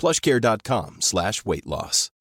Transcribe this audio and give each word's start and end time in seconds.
plushcare.com 0.00 0.96
slash 1.00 1.42
weight 1.44 1.66
loss. 1.66 2.12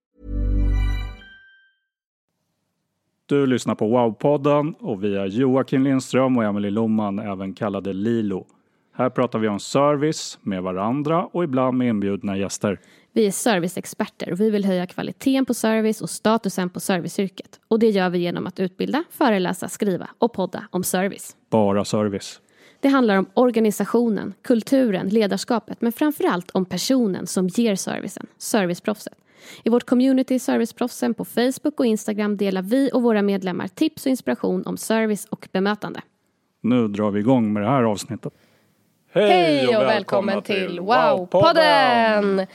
Du 3.28 3.46
lyssnar 3.46 3.76
på 3.76 3.86
Wow-podden 3.86 4.74
och 4.80 5.04
vi 5.04 5.16
är 5.16 5.26
Joakim 5.26 5.84
Lindström 5.84 6.38
och 6.38 6.44
Emelie 6.44 6.72
Lomman, 6.72 7.20
även 7.20 7.54
kallade 7.54 7.94
Lilo. 7.94 8.46
Här 8.94 9.10
pratar 9.10 9.40
vi 9.40 9.48
om 9.48 9.60
service 9.60 10.40
med 10.42 10.64
varandra 10.64 11.26
och 11.26 11.44
ibland 11.44 11.78
med 11.78 11.88
inbjudna 11.88 12.38
gäster. 12.38 12.80
Vi 13.14 13.28
är 13.28 13.32
serviceexperter 13.32 14.32
och 14.32 14.40
vi 14.40 14.50
vill 14.50 14.66
höja 14.66 14.88
kvaliteten 14.88 15.46
på 15.46 15.54
service 15.54 16.02
och 16.02 16.10
statusen 16.10 16.70
på 16.70 16.80
serviceyrket. 16.80 17.60
Och 17.68 17.80
det 17.80 17.90
gör 17.90 18.10
vi 18.10 18.18
genom 18.18 18.48
att 18.48 18.60
utbilda, 18.60 19.04
föreläsa, 19.12 19.68
skriva 19.68 20.10
och 20.18 20.34
podda 20.34 20.64
om 20.72 20.84
service. 20.84 21.36
Bara 21.50 21.86
service. 21.86 22.42
Det 22.86 22.90
handlar 22.90 23.18
om 23.18 23.26
organisationen, 23.34 24.34
kulturen, 24.42 25.10
ledarskapet 25.10 25.82
men 25.82 25.92
framförallt 25.92 26.52
om 26.52 26.66
personen 26.66 27.28
som 27.28 27.48
ger 27.48 27.76
servicen, 27.76 28.28
serviceproffset. 28.38 29.14
I 29.64 29.70
vårt 29.70 29.84
community 29.84 30.40
Serviceproffsen 30.40 31.14
på 31.14 31.26
Facebook 31.26 31.80
och 31.80 31.86
Instagram 31.86 32.38
delar 32.38 32.62
vi 32.62 32.90
och 32.94 33.04
våra 33.04 33.22
medlemmar 33.22 33.68
tips 33.68 34.06
och 34.06 34.10
inspiration 34.10 34.64
om 34.66 34.78
service 34.78 35.28
och 35.30 35.48
bemötande. 35.52 36.02
Nu 36.62 36.88
drar 36.88 37.12
vi 37.12 37.20
igång 37.20 37.54
med 37.54 37.64
det 37.64 37.70
här 37.70 37.84
avsnittet. 37.84 38.34
Hej 39.14 39.78
och 39.78 39.84
välkommen 39.84 40.42
till 40.42 40.80
Wow-podden! 40.80 42.48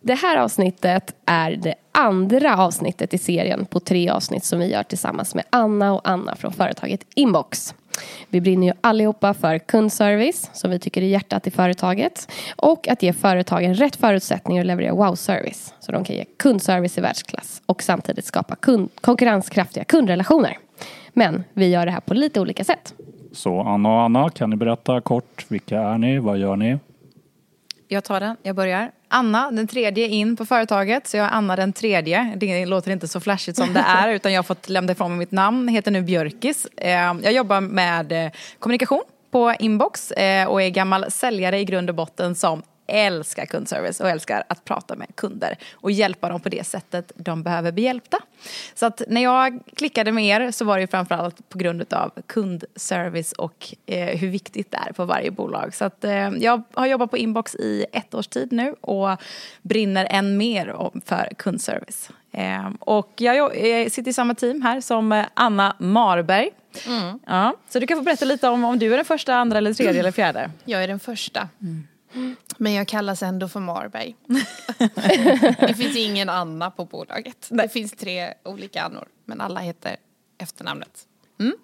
Det 0.00 0.14
här 0.14 0.36
avsnittet 0.36 1.14
är 1.26 1.56
det 1.56 1.74
andra 1.92 2.56
avsnittet 2.56 3.14
i 3.14 3.18
serien 3.18 3.66
på 3.66 3.80
tre 3.80 4.10
avsnitt 4.10 4.44
som 4.44 4.58
vi 4.58 4.72
gör 4.72 4.82
tillsammans 4.82 5.34
med 5.34 5.44
Anna 5.50 5.92
och 5.92 6.08
Anna 6.08 6.36
från 6.36 6.52
företaget 6.52 7.00
Inbox. 7.14 7.74
Vi 8.28 8.40
brinner 8.40 8.66
ju 8.66 8.72
allihopa 8.80 9.34
för 9.34 9.58
kundservice 9.58 10.50
som 10.52 10.70
vi 10.70 10.78
tycker 10.78 11.02
är 11.02 11.06
hjärtat 11.06 11.46
i 11.46 11.50
företaget 11.50 12.28
och 12.56 12.88
att 12.88 13.02
ge 13.02 13.12
företagen 13.12 13.74
rätt 13.74 13.96
förutsättningar 13.96 14.62
att 14.62 14.66
leverera 14.66 14.94
wow-service 14.94 15.74
så 15.80 15.92
de 15.92 16.04
kan 16.04 16.16
ge 16.16 16.24
kundservice 16.36 16.98
i 16.98 17.00
världsklass 17.00 17.62
och 17.66 17.82
samtidigt 17.82 18.24
skapa 18.24 18.56
kund 18.56 18.88
konkurrenskraftiga 19.00 19.84
kundrelationer. 19.84 20.58
Men 21.12 21.44
vi 21.52 21.68
gör 21.68 21.86
det 21.86 21.92
här 21.92 22.00
på 22.00 22.14
lite 22.14 22.40
olika 22.40 22.64
sätt. 22.64 22.94
Så 23.32 23.60
Anna 23.60 23.88
och 23.88 24.00
Anna, 24.00 24.30
kan 24.30 24.50
ni 24.50 24.56
berätta 24.56 25.00
kort, 25.00 25.46
vilka 25.48 25.80
är 25.80 25.98
ni, 25.98 26.18
vad 26.18 26.38
gör 26.38 26.56
ni? 26.56 26.78
Jag 27.88 28.04
tar 28.04 28.20
den, 28.20 28.36
jag 28.42 28.56
börjar. 28.56 28.90
Anna, 29.08 29.50
den 29.50 29.66
tredje 29.66 30.08
in 30.08 30.36
på 30.36 30.46
företaget. 30.46 31.06
Så 31.06 31.16
jag 31.16 31.26
är 31.26 31.30
Anna 31.30 31.56
den 31.56 31.72
tredje. 31.72 32.34
Det 32.36 32.66
låter 32.66 32.90
inte 32.90 33.08
så 33.08 33.20
flashigt 33.20 33.58
som 33.58 33.72
det 33.72 33.84
är 33.86 34.08
utan 34.14 34.32
jag 34.32 34.38
har 34.38 34.44
fått 34.44 34.68
lämna 34.68 34.92
ifrån 34.92 35.10
mig 35.10 35.18
mitt 35.18 35.32
namn. 35.32 35.68
Heter 35.68 35.90
nu 35.90 36.02
Björkis. 36.02 36.66
Jag 37.22 37.32
jobbar 37.32 37.60
med 37.60 38.30
kommunikation 38.58 39.02
på 39.30 39.54
Inbox 39.58 40.10
och 40.48 40.62
är 40.62 40.68
gammal 40.68 41.10
säljare 41.10 41.58
i 41.58 41.64
grund 41.64 41.90
och 41.90 41.96
botten 41.96 42.34
som 42.34 42.62
älskar 42.88 43.46
kundservice 43.46 44.00
och 44.00 44.10
älskar 44.10 44.44
att 44.48 44.64
prata 44.64 44.96
med 44.96 45.16
kunder 45.16 45.58
och 45.72 45.90
hjälpa 45.90 46.28
dem 46.28 46.40
på 46.40 46.48
det 46.48 46.66
sättet 46.66 47.12
de 47.16 47.42
behöver 47.42 47.72
bli 47.72 47.82
hjälpta. 47.82 48.18
Så 48.74 48.86
att 48.86 49.02
när 49.08 49.22
jag 49.22 49.60
klickade 49.74 50.12
med 50.12 50.24
er 50.24 50.50
så 50.50 50.64
var 50.64 50.78
det 50.78 50.86
framförallt 50.86 51.48
på 51.48 51.58
grund 51.58 51.92
av 51.92 52.12
kundservice 52.26 53.32
och 53.32 53.74
eh, 53.86 54.18
hur 54.18 54.28
viktigt 54.28 54.70
det 54.70 54.78
är 54.88 54.92
på 54.92 55.04
varje 55.04 55.30
bolag. 55.30 55.74
Så 55.74 55.84
att 55.84 56.04
eh, 56.04 56.28
jag 56.28 56.62
har 56.74 56.86
jobbat 56.86 57.10
på 57.10 57.18
Inbox 57.18 57.54
i 57.54 57.86
ett 57.92 58.14
års 58.14 58.26
tid 58.26 58.52
nu 58.52 58.74
och 58.80 59.22
brinner 59.62 60.06
än 60.10 60.36
mer 60.36 60.90
för 61.04 61.28
kundservice. 61.36 62.10
Eh, 62.32 62.68
och 62.80 63.12
jag, 63.16 63.66
jag 63.66 63.92
sitter 63.92 64.10
i 64.10 64.14
samma 64.14 64.34
team 64.34 64.62
här 64.62 64.80
som 64.80 65.24
Anna 65.34 65.76
Marberg. 65.78 66.50
Mm. 66.86 67.18
Ja, 67.26 67.54
så 67.68 67.78
du 67.78 67.86
kan 67.86 67.98
få 67.98 68.04
berätta 68.04 68.24
lite 68.24 68.48
om 68.48 68.64
om 68.64 68.78
du 68.78 68.92
är 68.92 68.96
den 68.96 69.04
första, 69.04 69.34
andra 69.34 69.58
eller 69.58 69.74
tredje 69.74 69.90
mm. 69.90 70.00
eller 70.00 70.12
fjärde. 70.12 70.50
Jag 70.64 70.84
är 70.84 70.88
den 70.88 71.00
första. 71.00 71.48
Mm. 71.62 71.86
Men 72.58 72.72
jag 72.72 72.88
kallas 72.88 73.22
ändå 73.22 73.48
för 73.48 73.60
Marberg. 73.60 74.16
det 75.60 75.74
finns 75.76 75.96
ingen 75.96 76.28
Anna 76.28 76.70
på 76.70 76.84
bolaget. 76.84 77.48
Nej. 77.50 77.66
Det 77.66 77.72
finns 77.72 77.92
tre 77.92 78.34
olika 78.44 78.82
Annor, 78.82 79.08
men 79.24 79.40
alla 79.40 79.60
heter 79.60 79.96
efternamnet. 80.38 81.06
Mm. 81.40 81.56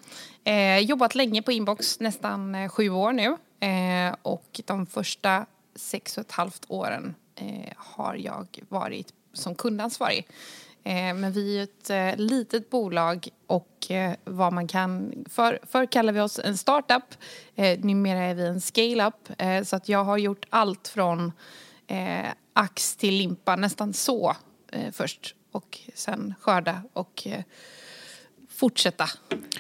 Eh, 0.44 0.86
jobbat 0.86 1.14
länge 1.14 1.42
på 1.42 1.52
Inbox, 1.52 2.00
nästan 2.00 2.54
eh, 2.54 2.68
sju 2.68 2.90
år 2.90 3.12
nu. 3.12 3.36
Eh, 3.66 4.14
och 4.22 4.60
de 4.64 4.86
första 4.86 5.46
sex 5.76 6.18
och 6.18 6.24
ett 6.24 6.32
halvt 6.32 6.64
åren 6.68 7.14
eh, 7.34 7.72
har 7.76 8.14
jag 8.14 8.58
varit 8.68 9.12
som 9.32 9.54
kundansvarig. 9.54 10.26
Eh, 10.84 11.14
men 11.14 11.32
vi 11.32 11.58
är 11.58 11.62
ett 11.62 11.90
eh, 11.90 12.24
litet 12.24 12.70
bolag 12.70 13.28
och 13.46 13.90
eh, 13.90 14.12
vad 14.24 14.52
man 14.52 14.68
kan... 14.68 15.12
För, 15.30 15.58
förr 15.62 15.86
kallade 15.86 16.18
vi 16.18 16.20
oss 16.20 16.40
en 16.44 16.58
startup. 16.58 17.04
Numera 17.78 18.18
är 18.18 18.34
vi 18.34 18.46
en 18.46 18.60
scale-up. 18.60 19.42
Så 19.66 19.76
att 19.76 19.88
jag 19.88 20.04
har 20.04 20.18
gjort 20.18 20.46
allt 20.50 20.88
från 20.88 21.32
ax 22.52 22.96
till 22.96 23.14
limpa, 23.14 23.56
nästan 23.56 23.92
så 23.92 24.36
först. 24.92 25.34
Och 25.52 25.78
sen 25.94 26.34
skörda 26.40 26.82
och 26.92 27.26
fortsätta. 28.50 29.04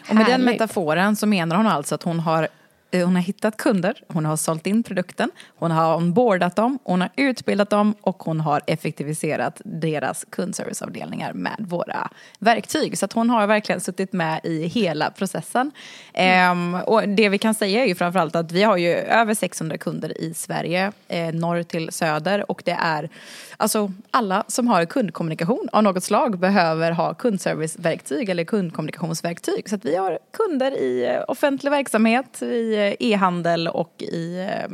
Och 0.08 0.14
med 0.14 0.26
den 0.26 0.44
metaforen 0.44 1.16
så 1.16 1.26
menar 1.26 1.56
hon 1.56 1.66
alltså 1.66 1.94
att 1.94 2.02
hon 2.02 2.20
har 2.20 2.48
Eh, 2.94 3.04
hon 3.04 3.14
har 3.14 3.22
hittat 3.22 3.56
kunder, 3.56 4.02
hon 4.08 4.24
har 4.24 4.36
sålt 4.36 4.66
in 4.66 4.82
produkten, 4.82 5.30
hon 5.56 5.70
har 5.70 5.96
onboardat 5.96 6.56
dem, 6.56 6.78
hon 6.84 7.00
har 7.00 7.10
utbildat 7.16 7.70
dem 7.70 7.94
och 8.00 8.22
hon 8.22 8.40
har 8.40 8.62
effektiviserat 8.66 9.60
deras 9.64 10.26
kundserviceavdelningar 10.30 11.32
med 11.32 11.56
våra 11.58 12.10
verktyg. 12.38 12.98
Så 12.98 13.04
att 13.04 13.12
hon 13.12 13.30
har 13.30 13.46
verkligen 13.46 13.80
suttit 13.80 14.12
med 14.12 14.40
i 14.44 14.66
hela 14.66 15.10
processen. 15.10 15.70
Mm. 16.12 16.74
Um, 16.74 16.80
och 16.80 17.08
det 17.08 17.28
vi 17.28 17.38
kan 17.38 17.54
säga 17.54 17.82
är 17.82 17.88
ju 17.88 17.94
framförallt 17.94 18.36
att 18.36 18.52
vi 18.52 18.62
har 18.62 18.76
ju 18.76 18.94
över 18.94 19.34
600 19.34 19.78
kunder 19.78 20.20
i 20.20 20.34
Sverige, 20.34 20.92
eh, 21.08 21.34
norr 21.34 21.62
till 21.62 21.92
söder 21.92 22.50
och 22.50 22.62
det 22.64 22.78
är 22.80 23.08
alltså 23.56 23.92
alla 24.10 24.44
som 24.48 24.68
har 24.68 24.84
kundkommunikation 24.84 25.68
av 25.72 25.82
något 25.82 26.04
slag 26.04 26.38
behöver 26.38 26.92
ha 26.92 27.14
kundserviceverktyg 27.14 28.28
eller 28.28 28.44
kundkommunikationsverktyg. 28.44 29.68
Så 29.68 29.74
att 29.74 29.84
vi 29.84 29.96
har 29.96 30.18
kunder 30.32 30.78
i 30.78 31.06
eh, 31.06 31.24
offentlig 31.28 31.70
verksamhet, 31.70 32.42
i 32.42 32.76
e-handel 32.90 33.68
och 33.68 34.02
i 34.02 34.48
eh, 34.50 34.68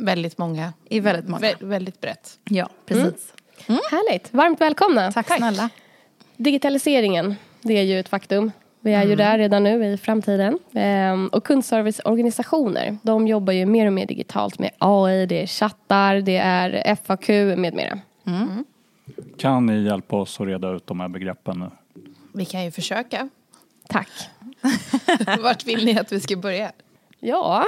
väldigt 0.00 0.38
många. 0.38 0.72
I 0.88 1.00
väldigt 1.00 1.28
många. 1.28 1.40
Vä 1.40 1.54
väldigt 1.60 2.00
brett. 2.00 2.38
Ja, 2.44 2.68
precis. 2.86 3.04
Mm. 3.04 3.16
Mm. 3.66 3.80
Härligt, 3.90 4.34
varmt 4.34 4.60
välkomna. 4.60 5.12
Tack, 5.12 5.28
Tack 5.28 5.38
snälla. 5.38 5.70
Digitaliseringen, 6.36 7.34
det 7.62 7.78
är 7.78 7.82
ju 7.82 8.00
ett 8.00 8.08
faktum. 8.08 8.50
Vi 8.80 8.92
är 8.92 8.96
mm. 8.96 9.10
ju 9.10 9.16
där 9.16 9.38
redan 9.38 9.64
nu 9.64 9.84
i 9.86 9.96
framtiden. 9.96 10.58
Ehm, 10.72 11.28
och 11.28 11.44
kundserviceorganisationer, 11.44 12.98
de 13.02 13.28
jobbar 13.28 13.52
ju 13.52 13.66
mer 13.66 13.86
och 13.86 13.92
mer 13.92 14.06
digitalt 14.06 14.58
med 14.58 14.70
AI, 14.78 15.26
det 15.26 15.42
är 15.42 15.46
chattar, 15.46 16.20
det 16.20 16.36
är 16.36 16.94
FAQ 16.94 17.28
med 17.28 17.74
mera. 17.74 17.98
Mm. 18.26 18.42
Mm. 18.42 18.64
Kan 19.38 19.66
ni 19.66 19.82
hjälpa 19.82 20.16
oss 20.16 20.40
att 20.40 20.46
reda 20.46 20.70
ut 20.70 20.86
de 20.86 21.00
här 21.00 21.08
begreppen 21.08 21.58
nu? 21.58 21.70
Vi 22.34 22.44
kan 22.44 22.64
ju 22.64 22.70
försöka. 22.70 23.28
Tack. 23.88 24.08
Vart 25.42 25.66
vill 25.66 25.84
ni 25.84 25.98
att 25.98 26.12
vi 26.12 26.20
ska 26.20 26.36
börja? 26.36 26.72
Ja, 27.24 27.66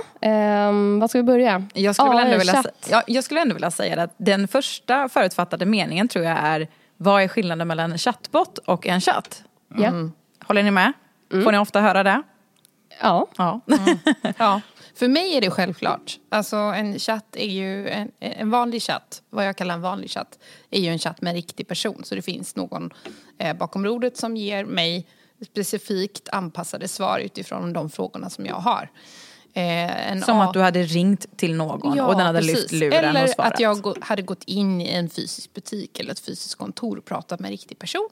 um, 0.68 1.00
vad 1.00 1.10
ska 1.10 1.18
vi 1.18 1.22
börja? 1.22 1.66
Jag 1.74 1.94
skulle, 1.94 2.10
AI, 2.10 2.24
ändå 2.24 2.38
vilja, 2.38 2.64
ja, 2.90 3.02
jag 3.06 3.24
skulle 3.24 3.40
ändå 3.40 3.54
vilja 3.54 3.70
säga 3.70 4.02
att 4.02 4.14
den 4.16 4.48
första 4.48 5.08
förutfattade 5.08 5.66
meningen 5.66 6.08
tror 6.08 6.24
jag 6.24 6.38
är 6.38 6.68
vad 6.96 7.22
är 7.22 7.28
skillnaden 7.28 7.68
mellan 7.68 7.92
en 7.92 7.98
chatbot 7.98 8.58
och 8.58 8.86
en 8.86 9.00
chatt? 9.00 9.44
Mm. 9.78 10.12
Håller 10.44 10.62
ni 10.62 10.70
med? 10.70 10.92
Mm. 11.32 11.44
Får 11.44 11.52
ni 11.52 11.58
ofta 11.58 11.80
höra 11.80 12.02
det? 12.02 12.22
Ja. 13.02 13.26
Ja. 13.36 13.60
Mm. 13.66 13.98
ja. 14.38 14.60
För 14.94 15.08
mig 15.08 15.36
är 15.36 15.40
det 15.40 15.50
självklart. 15.50 16.18
Alltså 16.28 16.56
en 16.56 16.98
chatt 16.98 17.36
är 17.36 17.48
ju 17.48 17.88
en, 17.88 18.10
en 18.20 18.50
vanlig 18.50 18.82
chatt, 18.82 19.22
vad 19.30 19.46
jag 19.46 19.56
kallar 19.56 19.74
en 19.74 19.80
vanlig 19.80 20.10
chatt, 20.10 20.38
är 20.70 20.80
ju 20.80 20.88
en 20.88 20.98
chatt 20.98 21.20
med 21.20 21.30
en 21.30 21.36
riktig 21.36 21.68
person. 21.68 22.04
Så 22.04 22.14
det 22.14 22.22
finns 22.22 22.56
någon 22.56 22.90
eh, 23.38 23.56
bakom 23.56 23.84
rodret 23.84 24.16
som 24.16 24.36
ger 24.36 24.64
mig 24.64 25.06
specifikt 25.44 26.28
anpassade 26.28 26.88
svar 26.88 27.18
utifrån 27.18 27.72
de 27.72 27.90
frågorna 27.90 28.30
som 28.30 28.46
jag 28.46 28.54
har. 28.54 28.90
Eh, 29.56 30.20
som 30.20 30.40
att 30.40 30.52
du 30.52 30.60
hade 30.60 30.82
ringt 30.82 31.36
till 31.36 31.54
någon 31.54 31.96
ja, 31.96 32.06
och 32.06 32.16
den 32.16 32.26
hade 32.26 32.38
precis. 32.38 32.72
lyft 32.72 32.72
luren 32.72 33.04
eller 33.04 33.24
och 33.24 33.30
svarat. 33.30 33.52
att 33.52 33.60
jag 33.60 33.96
hade 34.00 34.22
gått 34.22 34.44
in 34.44 34.80
i 34.80 34.88
en 34.88 35.10
fysisk 35.10 35.54
butik 35.54 36.00
eller 36.00 36.12
ett 36.12 36.20
fysiskt 36.20 36.54
kontor 36.54 36.98
och 36.98 37.04
pratat 37.04 37.40
med 37.40 37.48
en 37.48 37.52
riktig 37.52 37.78
person. 37.78 38.08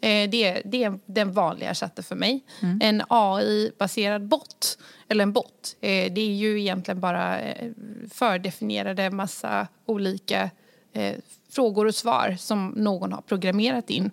Eh, 0.00 0.30
det, 0.30 0.62
det 0.64 0.84
är 0.84 0.98
den 1.06 1.32
vanliga 1.32 1.74
chatten 1.74 2.04
för 2.04 2.16
mig. 2.16 2.44
Mm. 2.60 2.78
En 2.82 3.02
AI-baserad 3.08 4.28
bot, 4.28 4.78
eller 5.08 5.22
en 5.22 5.32
bot, 5.32 5.76
eh, 5.80 6.12
det 6.12 6.20
är 6.20 6.34
ju 6.34 6.60
egentligen 6.60 7.00
bara 7.00 7.40
eh, 7.40 7.70
fördefinierade 8.10 9.10
massa 9.10 9.68
olika 9.86 10.50
frågor 11.50 11.86
och 11.86 11.94
svar 11.94 12.36
som 12.38 12.68
någon 12.68 13.12
har 13.12 13.20
programmerat 13.20 13.90
in 13.90 14.10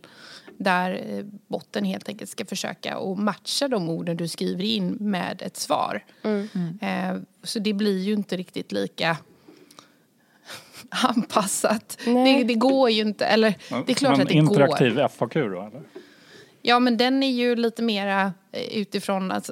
där 0.60 1.24
botten 1.48 1.86
helt 1.86 2.10
enkelt 2.10 2.30
ska 2.30 2.46
försöka 2.46 2.98
att 2.98 3.18
matcha 3.18 3.68
de 3.68 3.90
orden 3.90 4.18
du 4.18 4.28
skriver 4.28 4.64
in 4.64 4.98
med 5.00 5.42
ett 5.42 5.58
svar. 5.58 6.06
Mm. 6.24 7.26
Så 7.44 7.60
det 7.60 7.74
blir 7.74 8.00
ju 8.00 8.14
inte 8.14 8.38
riktigt 8.38 8.72
lika 8.72 9.18
anpassat. 10.90 11.98
Det, 12.06 12.44
det, 12.44 12.54
går 12.54 12.90
ju 12.90 13.02
inte. 13.02 13.26
Eller 13.26 13.56
det 13.86 13.92
är 13.92 13.96
klart 13.96 14.12
men 14.12 14.22
att 14.22 14.28
det 14.28 14.34
interaktiv 14.34 14.96
går. 14.96 15.08
FAQ 15.08 15.34
då 15.34 15.40
eller? 15.40 15.82
Ja 16.62 16.80
men 16.80 16.98
den 16.98 17.24
är 17.24 17.32
ju 17.32 17.56
lite 17.56 17.82
mera 17.82 18.34
eh, 18.52 18.78
utifrån 18.78 19.32
att 19.32 19.50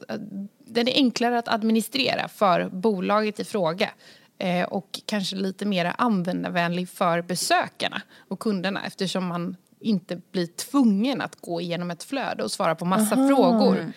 den 0.66 0.88
är 0.88 0.94
enklare 0.96 1.40
att 1.40 1.48
administrera 1.48 2.28
för 2.28 2.70
bolaget 2.70 3.40
i 3.40 3.44
fråga. 3.44 3.90
Eh, 4.38 4.64
och 4.64 5.00
kanske 5.06 5.36
lite 5.36 5.66
mer 5.66 5.94
användarvänlig 5.98 6.90
för 6.90 7.22
besökarna 7.22 8.02
och 8.28 8.40
kunderna 8.40 8.86
eftersom 8.86 9.28
man 9.28 9.56
inte 9.80 10.22
blir 10.32 10.48
tvungen 10.48 11.22
att 11.22 11.42
gå 11.42 11.62
igenom 11.62 11.92
ett 11.92 12.04
flöde 12.04 12.44
och 12.44 12.52
svara 12.52 12.76
på 12.76 12.86
massa 12.86 13.16
Aha. 13.16 13.28
frågor. 13.28 13.94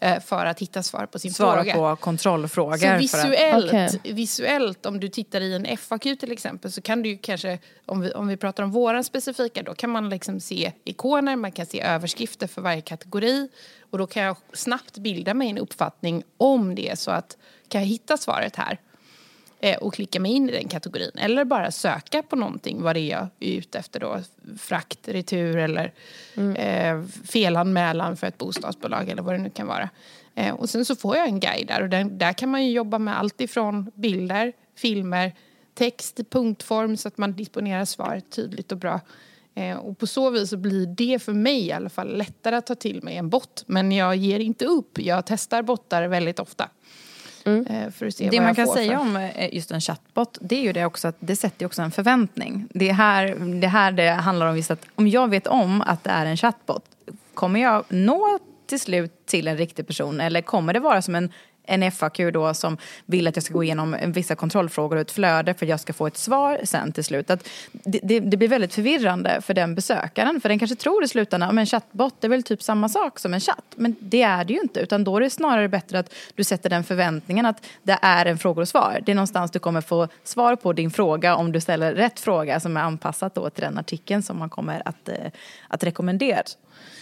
Eh, 0.00 0.20
för 0.20 0.46
att 0.46 0.60
hitta 0.60 0.82
svar 0.82 1.06
på 1.06 1.18
sin 1.18 1.32
Svara 1.32 1.56
fråga. 1.56 1.74
Svara 1.74 1.96
på 1.96 2.02
kontrollfrågor. 2.02 2.76
Så 2.76 2.96
visuellt, 2.96 3.74
att... 3.74 3.94
okay. 3.94 4.12
visuellt, 4.12 4.86
om 4.86 5.00
du 5.00 5.08
tittar 5.08 5.40
i 5.40 5.54
en 5.54 5.76
FAQ 5.76 6.02
till 6.02 6.32
exempel 6.32 6.72
så 6.72 6.82
kan 6.82 7.02
du 7.02 7.08
ju 7.08 7.18
kanske, 7.18 7.58
om 7.86 8.00
vi, 8.00 8.12
om 8.12 8.28
vi 8.28 8.36
pratar 8.36 8.62
om 8.62 8.70
våran 8.70 9.04
specifika, 9.04 9.62
då 9.62 9.74
kan 9.74 9.90
man 9.90 10.08
liksom 10.08 10.40
se 10.40 10.72
ikoner, 10.84 11.36
man 11.36 11.52
kan 11.52 11.66
se 11.66 11.80
överskrifter 11.80 12.46
för 12.46 12.62
varje 12.62 12.80
kategori 12.80 13.48
och 13.90 13.98
då 13.98 14.06
kan 14.06 14.22
jag 14.22 14.36
snabbt 14.52 14.98
bilda 14.98 15.34
mig 15.34 15.50
en 15.50 15.58
uppfattning 15.58 16.22
om 16.36 16.74
det 16.74 16.98
så 16.98 17.10
att 17.10 17.36
kan 17.68 17.80
jag 17.80 17.88
hitta 17.88 18.16
svaret 18.16 18.56
här? 18.56 18.80
Eh, 19.64 19.76
och 19.76 19.94
klicka 19.94 20.20
mig 20.20 20.32
in 20.32 20.48
i 20.48 20.52
den 20.52 20.68
kategorin. 20.68 21.10
Eller 21.14 21.44
bara 21.44 21.70
söka 21.70 22.22
på 22.22 22.36
någonting, 22.36 22.82
vad 22.82 22.96
det 22.96 23.00
är 23.00 23.10
jag 23.10 23.28
är 23.40 23.58
ute 23.58 23.78
efter 23.78 24.00
då. 24.00 24.20
Frakt, 24.58 25.08
retur 25.08 25.56
eller 25.56 25.92
mm. 26.34 26.56
eh, 26.56 27.06
felanmälan 27.24 28.16
för 28.16 28.26
ett 28.26 28.38
bostadsbolag 28.38 29.08
eller 29.08 29.22
vad 29.22 29.34
det 29.34 29.38
nu 29.38 29.50
kan 29.50 29.66
vara. 29.66 29.90
Eh, 30.34 30.54
och 30.54 30.70
sen 30.70 30.84
så 30.84 30.96
får 30.96 31.16
jag 31.16 31.28
en 31.28 31.40
guide 31.40 31.66
där 31.66 31.82
och 31.82 31.88
där, 31.88 32.04
där 32.04 32.32
kan 32.32 32.48
man 32.50 32.64
ju 32.64 32.70
jobba 32.70 32.98
med 32.98 33.18
allt 33.18 33.40
ifrån 33.40 33.90
bilder, 33.94 34.52
filmer, 34.76 35.32
text 35.74 36.20
i 36.20 36.24
punktform 36.24 36.96
så 36.96 37.08
att 37.08 37.18
man 37.18 37.32
disponerar 37.32 37.84
svaret 37.84 38.30
tydligt 38.30 38.72
och 38.72 38.78
bra. 38.78 39.00
Eh, 39.54 39.76
och 39.76 39.98
på 39.98 40.06
så 40.06 40.30
vis 40.30 40.50
så 40.50 40.56
blir 40.56 40.86
det 40.86 41.22
för 41.22 41.32
mig 41.32 41.66
i 41.66 41.72
alla 41.72 41.90
fall 41.90 42.16
lättare 42.16 42.56
att 42.56 42.66
ta 42.66 42.74
till 42.74 43.02
mig 43.02 43.16
en 43.16 43.28
bot. 43.28 43.64
Men 43.66 43.92
jag 43.92 44.16
ger 44.16 44.40
inte 44.40 44.64
upp, 44.66 44.98
jag 44.98 45.26
testar 45.26 45.62
bottar 45.62 46.08
väldigt 46.08 46.38
ofta. 46.38 46.68
Mm. 47.44 47.66
Eh, 47.66 47.90
för 47.90 48.06
att 48.06 48.14
se 48.14 48.30
det 48.30 48.40
man 48.40 48.54
kan 48.54 48.66
säga 48.66 48.98
för. 48.98 49.06
om 49.06 49.16
eh, 49.16 49.54
just 49.54 49.70
en 49.70 49.80
chatbot 49.80 50.38
det 50.40 50.56
är 50.56 50.62
ju 50.62 50.72
det 50.72 50.84
också 50.84 51.08
att 51.08 51.16
det 51.20 51.36
sätter 51.36 51.66
också 51.66 51.82
en 51.82 51.90
förväntning. 51.90 52.68
Det 52.70 52.88
är 52.88 52.92
här 52.92 53.34
det, 53.60 53.66
här 53.66 53.92
det 53.92 54.08
handlar 54.08 54.46
om 54.46 54.56
just 54.56 54.70
att 54.70 54.86
om 54.94 55.08
jag 55.08 55.30
vet 55.30 55.46
om 55.46 55.82
att 55.82 56.04
det 56.04 56.10
är 56.10 56.26
en 56.26 56.36
chatbot 56.36 56.84
kommer 57.34 57.60
jag 57.60 57.84
nå 57.88 58.38
till 58.66 58.80
slut 58.80 59.26
till 59.26 59.48
en 59.48 59.56
riktig 59.56 59.86
person 59.86 60.20
eller 60.20 60.42
kommer 60.42 60.72
det 60.72 60.80
vara 60.80 61.02
som 61.02 61.14
en 61.14 61.32
en 61.66 61.92
FAQ 61.92 62.18
då 62.32 62.54
som 62.54 62.76
vill 63.06 63.26
att 63.26 63.36
jag 63.36 63.42
ska 63.42 63.54
gå 63.54 63.64
igenom 63.64 63.96
vissa 64.06 64.34
kontrollfrågor 64.34 64.96
och 64.96 65.02
ett 65.02 65.10
flöde 65.10 65.54
för 65.54 65.66
att 65.66 65.70
jag 65.70 65.80
ska 65.80 65.92
få 65.92 66.06
ett 66.06 66.16
svar 66.16 66.60
sen 66.64 66.92
till 66.92 67.04
slut. 67.04 67.30
Att 67.30 67.48
det, 67.72 68.00
det, 68.02 68.20
det 68.20 68.36
blir 68.36 68.48
väldigt 68.48 68.74
förvirrande 68.74 69.40
för 69.40 69.54
den 69.54 69.74
besökaren 69.74 70.40
för 70.40 70.48
den 70.48 70.58
kanske 70.58 70.76
tror 70.76 71.04
i 71.04 71.08
slutändan 71.08 71.50
att 71.50 71.60
en 71.60 71.66
chattbot 71.66 72.24
är 72.24 72.28
väl 72.28 72.42
typ 72.42 72.62
samma 72.62 72.88
sak 72.88 73.18
som 73.18 73.34
en 73.34 73.40
chatt. 73.40 73.64
Men 73.76 73.96
det 74.00 74.22
är 74.22 74.44
det 74.44 74.52
ju 74.52 74.60
inte 74.60 74.80
utan 74.80 75.04
då 75.04 75.16
är 75.16 75.20
det 75.20 75.30
snarare 75.30 75.68
bättre 75.68 75.98
att 75.98 76.14
du 76.34 76.44
sätter 76.44 76.70
den 76.70 76.84
förväntningen 76.84 77.46
att 77.46 77.66
det 77.82 77.98
är 78.02 78.26
en 78.26 78.38
frågor 78.38 78.62
och 78.62 78.68
svar. 78.68 79.00
Det 79.06 79.12
är 79.12 79.16
någonstans 79.16 79.50
du 79.50 79.58
kommer 79.58 79.80
få 79.80 80.08
svar 80.24 80.56
på 80.56 80.72
din 80.72 80.90
fråga 80.90 81.36
om 81.36 81.52
du 81.52 81.60
ställer 81.60 81.94
rätt 81.94 82.20
fråga 82.20 82.60
som 82.60 82.76
är 82.76 82.80
anpassat 82.80 83.34
då 83.34 83.50
till 83.50 83.64
den 83.64 83.78
artikeln 83.78 84.22
som 84.22 84.38
man 84.38 84.50
kommer 84.50 84.82
att, 84.84 85.08
eh, 85.08 85.16
att 85.68 85.84
rekommendera. 85.84 86.42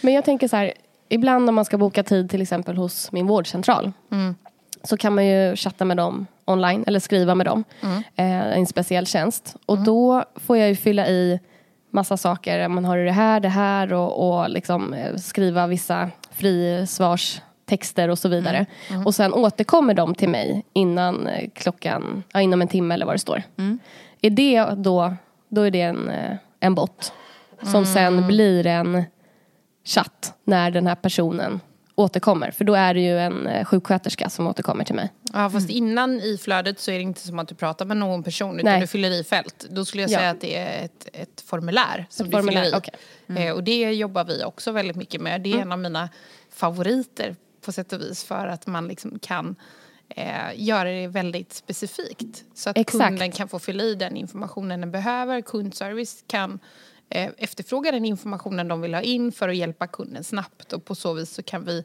Men 0.01 0.13
jag 0.13 0.25
tänker 0.25 0.47
så 0.47 0.55
här, 0.55 0.73
ibland 1.09 1.49
om 1.49 1.55
man 1.55 1.65
ska 1.65 1.77
boka 1.77 2.03
tid 2.03 2.29
till 2.29 2.41
exempel 2.41 2.77
hos 2.77 3.11
min 3.11 3.27
vårdcentral 3.27 3.91
mm 4.11 4.35
så 4.83 4.97
kan 4.97 5.15
man 5.15 5.25
ju 5.25 5.55
chatta 5.55 5.85
med 5.85 5.97
dem 5.97 6.27
online 6.45 6.83
eller 6.87 6.99
skriva 6.99 7.35
med 7.35 7.45
dem. 7.45 7.63
Mm. 7.81 7.97
Eh, 8.15 8.57
en 8.57 8.65
speciell 8.65 9.07
tjänst. 9.07 9.55
Och 9.65 9.75
mm. 9.75 9.85
då 9.85 10.23
får 10.35 10.57
jag 10.57 10.69
ju 10.69 10.75
fylla 10.75 11.07
i 11.07 11.39
massa 11.89 12.17
saker. 12.17 12.67
Man 12.67 12.85
har 12.85 12.97
det 12.97 13.11
här, 13.11 13.39
det 13.39 13.49
här 13.49 13.93
och, 13.93 14.39
och 14.39 14.49
liksom 14.49 14.93
eh, 14.93 15.15
skriva 15.15 15.67
vissa 15.67 16.09
frisvarstexter 16.31 18.09
och 18.09 18.19
så 18.19 18.29
vidare. 18.29 18.57
Mm. 18.57 18.67
mm. 18.89 19.05
Och 19.05 19.15
sen 19.15 19.33
återkommer 19.33 19.93
de 19.93 20.15
till 20.15 20.29
mig 20.29 20.65
innan 20.73 21.27
eh, 21.27 21.49
klockan, 21.53 22.23
ja, 22.33 22.41
inom 22.41 22.61
en 22.61 22.67
timme 22.67 22.93
eller 22.93 23.05
vad 23.05 23.15
det 23.15 23.19
står. 23.19 23.43
Mm. 23.57 23.79
Är 24.21 24.29
det 24.29 24.65
då, 24.77 25.13
då 25.49 25.61
är 25.61 25.71
det 25.71 25.81
en, 25.81 26.09
eh, 26.09 26.35
en 26.59 26.75
bot 26.75 27.13
som 27.61 27.85
sen 27.85 28.13
mm. 28.13 28.27
blir 28.27 28.67
en 28.67 29.03
chatt 29.85 30.33
när 30.43 30.71
den 30.71 30.87
här 30.87 30.95
personen 30.95 31.59
återkommer. 31.95 32.51
För 32.51 32.63
då 32.63 32.73
är 32.73 32.93
det 32.93 32.99
ju 32.99 33.19
en 33.19 33.47
eh, 33.47 33.65
sjuksköterska 33.65 34.29
som 34.29 34.47
återkommer 34.47 34.83
till 34.83 34.95
mig. 34.95 35.11
Ja 35.33 35.49
fast 35.49 35.69
innan 35.69 36.19
i 36.19 36.37
flödet 36.37 36.79
så 36.79 36.91
är 36.91 36.95
det 36.95 37.01
inte 37.01 37.27
som 37.27 37.39
att 37.39 37.47
du 37.47 37.55
pratar 37.55 37.85
med 37.85 37.97
någon 37.97 38.23
person 38.23 38.55
utan 38.59 38.71
Nej. 38.71 38.81
du 38.81 38.87
fyller 38.87 39.11
i 39.11 39.23
fält. 39.23 39.65
Då 39.69 39.85
skulle 39.85 40.03
jag 40.03 40.09
säga 40.09 40.23
ja. 40.23 40.29
att 40.29 40.41
det 40.41 40.57
är 40.57 40.85
ett, 40.85 41.07
ett 41.13 41.41
formulär 41.41 42.05
som 42.09 42.25
ett 42.25 42.31
du 42.31 42.37
formulär, 42.37 42.63
fyller 42.63 42.75
i. 42.75 42.79
Okay. 42.79 42.95
Mm. 43.27 43.47
Eh, 43.47 43.53
och 43.53 43.63
det 43.63 43.93
jobbar 43.93 44.23
vi 44.23 44.43
också 44.43 44.71
väldigt 44.71 44.95
mycket 44.95 45.21
med. 45.21 45.41
Det 45.41 45.49
är 45.49 45.53
mm. 45.53 45.67
en 45.67 45.71
av 45.71 45.79
mina 45.79 46.09
favoriter 46.49 47.35
på 47.61 47.71
sätt 47.71 47.93
och 47.93 48.01
vis 48.01 48.23
för 48.23 48.47
att 48.47 48.67
man 48.67 48.87
liksom 48.87 49.19
kan 49.19 49.55
eh, 50.09 50.25
göra 50.55 50.89
det 50.89 51.07
väldigt 51.07 51.53
specifikt. 51.53 52.43
Så 52.53 52.69
att 52.69 52.77
Exakt. 52.77 53.07
kunden 53.07 53.31
kan 53.31 53.47
få 53.47 53.59
fylla 53.59 53.83
i 53.83 53.95
den 53.95 54.17
informationen 54.17 54.81
den 54.81 54.91
behöver. 54.91 55.41
Kundservice 55.41 56.23
kan 56.27 56.59
Eh, 57.09 57.31
Efterfråga 57.37 57.91
den 57.91 58.05
informationen 58.05 58.67
de 58.67 58.81
vill 58.81 58.93
ha 58.93 59.01
in 59.01 59.31
för 59.31 59.49
att 59.49 59.55
hjälpa 59.55 59.87
kunden 59.87 60.23
snabbt. 60.23 60.73
Och 60.73 60.85
på 60.85 60.95
så 60.95 61.13
vis 61.13 61.29
så 61.29 61.43
kan 61.43 61.65
vi 61.65 61.83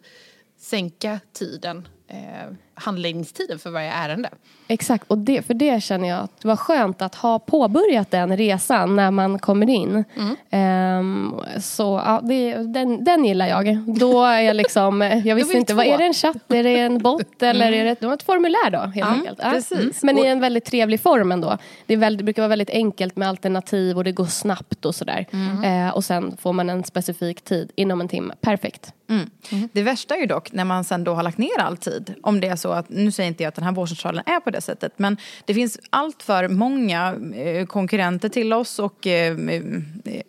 sänka 0.56 1.20
tiden 1.32 1.88
eh, 2.06 2.48
handläggningstiden 2.80 3.58
för 3.58 3.70
varje 3.70 3.92
ärende. 3.92 4.30
Exakt, 4.70 5.04
och 5.08 5.18
det, 5.18 5.42
för 5.42 5.54
det 5.54 5.82
känner 5.82 6.08
jag 6.08 6.18
att 6.18 6.40
det 6.40 6.48
var 6.48 6.56
skönt 6.56 7.02
att 7.02 7.14
ha 7.14 7.38
påbörjat 7.38 8.10
den 8.10 8.36
resan 8.36 8.96
när 8.96 9.10
man 9.10 9.38
kommer 9.38 9.70
in. 9.70 10.04
Mm. 10.16 10.98
Um, 10.98 11.40
så 11.60 12.02
ja, 12.06 12.20
det, 12.24 12.54
den, 12.54 13.04
den 13.04 13.24
gillar 13.24 13.46
jag. 13.46 13.78
Då 13.98 14.24
är 14.24 14.40
jag 14.40 14.56
liksom, 14.56 15.00
jag 15.24 15.36
visste 15.36 15.56
inte, 15.56 15.74
vad 15.74 15.86
är 15.86 15.98
det 15.98 16.04
en 16.04 16.14
chatt, 16.14 16.52
är 16.52 16.62
det 16.62 16.80
en 16.80 16.98
bott 16.98 17.42
eller 17.42 17.68
mm. 17.68 17.80
är 17.80 17.84
det, 17.84 18.06
det 18.06 18.14
ett 18.14 18.22
formulär 18.22 18.70
då 18.70 18.78
helt 18.78 18.96
ja, 18.96 19.06
enkelt. 19.06 19.40
Ja. 19.42 19.50
Precis. 19.50 20.02
Men 20.02 20.18
i 20.18 20.26
en 20.26 20.40
väldigt 20.40 20.64
trevlig 20.64 21.00
form 21.00 21.32
ändå. 21.32 21.58
Det, 21.86 21.94
är 21.94 21.98
väldigt, 21.98 22.18
det 22.18 22.24
brukar 22.24 22.42
vara 22.42 22.48
väldigt 22.48 22.70
enkelt 22.70 23.16
med 23.16 23.28
alternativ 23.28 23.96
och 23.96 24.04
det 24.04 24.12
går 24.12 24.26
snabbt 24.26 24.84
och 24.84 24.94
sådär. 24.94 25.26
Mm. 25.30 25.86
Uh, 25.86 25.94
och 25.94 26.04
sen 26.04 26.36
får 26.36 26.52
man 26.52 26.70
en 26.70 26.84
specifik 26.84 27.40
tid 27.40 27.72
inom 27.74 28.00
en 28.00 28.08
timme, 28.08 28.34
perfekt. 28.40 28.92
Mm. 29.10 29.30
Mm. 29.52 29.68
Det 29.72 29.82
värsta 29.82 30.16
är 30.16 30.20
ju 30.20 30.26
dock 30.26 30.52
när 30.52 30.64
man 30.64 30.84
sen 30.84 31.04
då 31.04 31.14
har 31.14 31.22
lagt 31.22 31.38
ner 31.38 31.60
all 31.60 31.76
tid. 31.76 32.14
Om 32.22 32.40
det 32.40 32.48
är 32.48 32.56
så 32.56 32.67
att, 32.72 32.88
nu 32.88 33.10
säger 33.10 33.28
inte 33.28 33.42
jag 33.42 33.48
att 33.48 33.54
den 33.54 33.64
här 33.64 33.72
vårdcentralen 33.72 34.22
är 34.26 34.40
på 34.40 34.50
det 34.50 34.60
sättet. 34.60 34.92
Men 34.96 35.16
det 35.44 35.54
finns 35.54 35.80
allt 35.90 36.22
för 36.22 36.48
många 36.48 37.14
eh, 37.34 37.66
konkurrenter 37.66 38.28
till 38.28 38.52
oss 38.52 38.78
och 38.78 39.06
eh, 39.06 39.38
eh, 39.38 39.62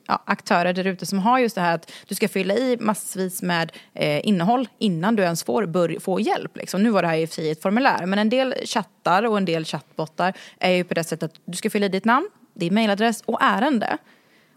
ja, 0.08 0.24
aktörer 0.25 0.74
där 0.74 0.88
ute 0.88 1.05
som 1.05 1.19
har 1.19 1.39
just 1.39 1.55
det 1.55 1.62
här 1.62 1.75
att 1.75 1.91
du 2.08 2.15
ska 2.15 2.27
fylla 2.27 2.53
i 2.53 2.77
massvis 2.79 3.41
med 3.41 3.72
eh, 3.93 4.27
innehåll 4.27 4.67
innan 4.77 5.15
du 5.15 5.24
ens 5.24 5.43
får 5.43 5.65
bör, 5.65 6.00
få 6.00 6.19
hjälp. 6.19 6.58
Liksom. 6.58 6.84
Nu 6.84 6.89
var 6.89 7.01
det 7.01 7.08
här 7.08 7.17
i 7.17 7.25
och 7.25 7.29
för 7.29 7.36
sig 7.36 7.51
ett 7.51 7.62
formulär. 7.62 8.05
Men 8.05 8.19
en 8.19 8.29
del 8.29 8.55
chattar 8.65 9.24
och 9.25 9.38
en 9.38 9.46
del 9.46 9.65
chattbottar 9.65 10.34
är 10.60 10.72
ju 10.72 10.84
på 10.84 10.93
det 10.93 11.03
sättet 11.03 11.31
att 11.31 11.39
du 11.46 11.58
ska 11.58 11.69
fylla 11.69 11.86
i 11.86 11.89
ditt 11.89 12.05
namn, 12.05 12.29
din 12.53 12.74
mailadress 12.74 13.22
och 13.25 13.38
ärende. 13.41 13.98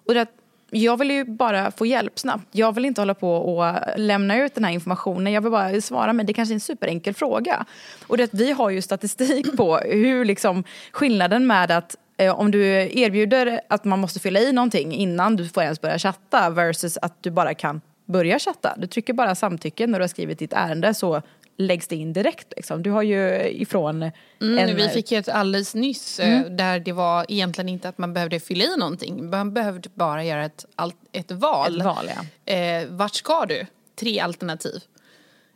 Och 0.06 0.14
det 0.14 0.26
jag 0.74 0.96
vill 0.96 1.10
ju 1.10 1.24
bara 1.24 1.70
få 1.70 1.86
hjälp 1.86 2.18
snabbt. 2.18 2.46
Jag 2.52 2.74
vill 2.74 2.84
inte 2.84 3.00
hålla 3.00 3.14
på 3.14 3.34
och 3.34 3.74
lämna 3.96 4.36
ut 4.36 4.54
den 4.54 4.64
här 4.64 4.72
informationen. 4.72 5.32
Jag 5.32 5.40
vill 5.40 5.50
bara 5.50 5.80
svara 5.80 6.12
men 6.12 6.26
det 6.26 6.32
kanske 6.32 6.52
är 6.52 6.54
en 6.54 6.60
superenkel 6.60 7.14
fråga. 7.14 7.64
Och 8.06 8.16
det, 8.16 8.34
vi 8.34 8.52
har 8.52 8.70
ju 8.70 8.82
statistik 8.82 9.56
på 9.56 9.76
hur 9.76 10.24
liksom 10.24 10.64
skillnaden 10.92 11.46
med 11.46 11.70
att 11.70 11.96
eh, 12.16 12.40
om 12.40 12.50
du 12.50 12.66
erbjuder 13.00 13.60
att 13.68 13.84
man 13.84 13.98
måste 13.98 14.20
fylla 14.20 14.40
i 14.40 14.52
någonting 14.52 14.94
innan 14.94 15.36
du 15.36 15.48
får 15.48 15.62
ens 15.62 15.80
börja 15.80 15.98
chatta 15.98 16.50
versus 16.50 16.98
att 17.02 17.22
du 17.22 17.30
bara 17.30 17.54
kan 17.54 17.80
börja 18.06 18.38
chatta. 18.38 18.74
Du 18.76 18.86
trycker 18.86 19.12
bara 19.12 19.34
samtycke 19.34 19.86
när 19.86 19.98
du 19.98 20.02
har 20.02 20.08
skrivit 20.08 20.38
ditt 20.38 20.52
ärende 20.52 20.94
så 20.94 21.22
läggs 21.56 21.88
det 21.88 21.96
in 21.96 22.12
direkt 22.12 22.52
liksom? 22.56 22.82
Du 22.82 22.90
har 22.90 23.02
ju 23.02 23.48
ifrån 23.50 24.10
Mm, 24.40 24.58
en... 24.58 24.76
Vi 24.76 24.88
fick 24.88 25.12
ju 25.12 25.18
ett 25.18 25.28
alldeles 25.28 25.74
nyss 25.74 26.20
eh, 26.20 26.40
Mm. 26.40 26.56
där 26.56 26.80
det 26.80 26.92
var 26.92 27.26
egentligen 27.28 27.68
inte 27.68 27.88
att 27.88 27.98
man 27.98 28.14
behövde 28.14 28.40
fylla 28.40 28.64
i 28.64 28.76
någonting. 28.76 29.30
Man 29.30 29.54
behövde 29.54 29.88
bara 29.94 30.24
göra 30.24 30.44
ett, 30.44 30.64
ett 31.12 31.30
val. 31.30 31.78
Ett 31.80 31.84
val, 31.84 32.10
ja. 32.46 32.52
eh, 32.54 32.86
vart 32.88 33.14
ska 33.14 33.46
du? 33.46 33.66
Tre 33.96 34.20
alternativ. 34.20 34.82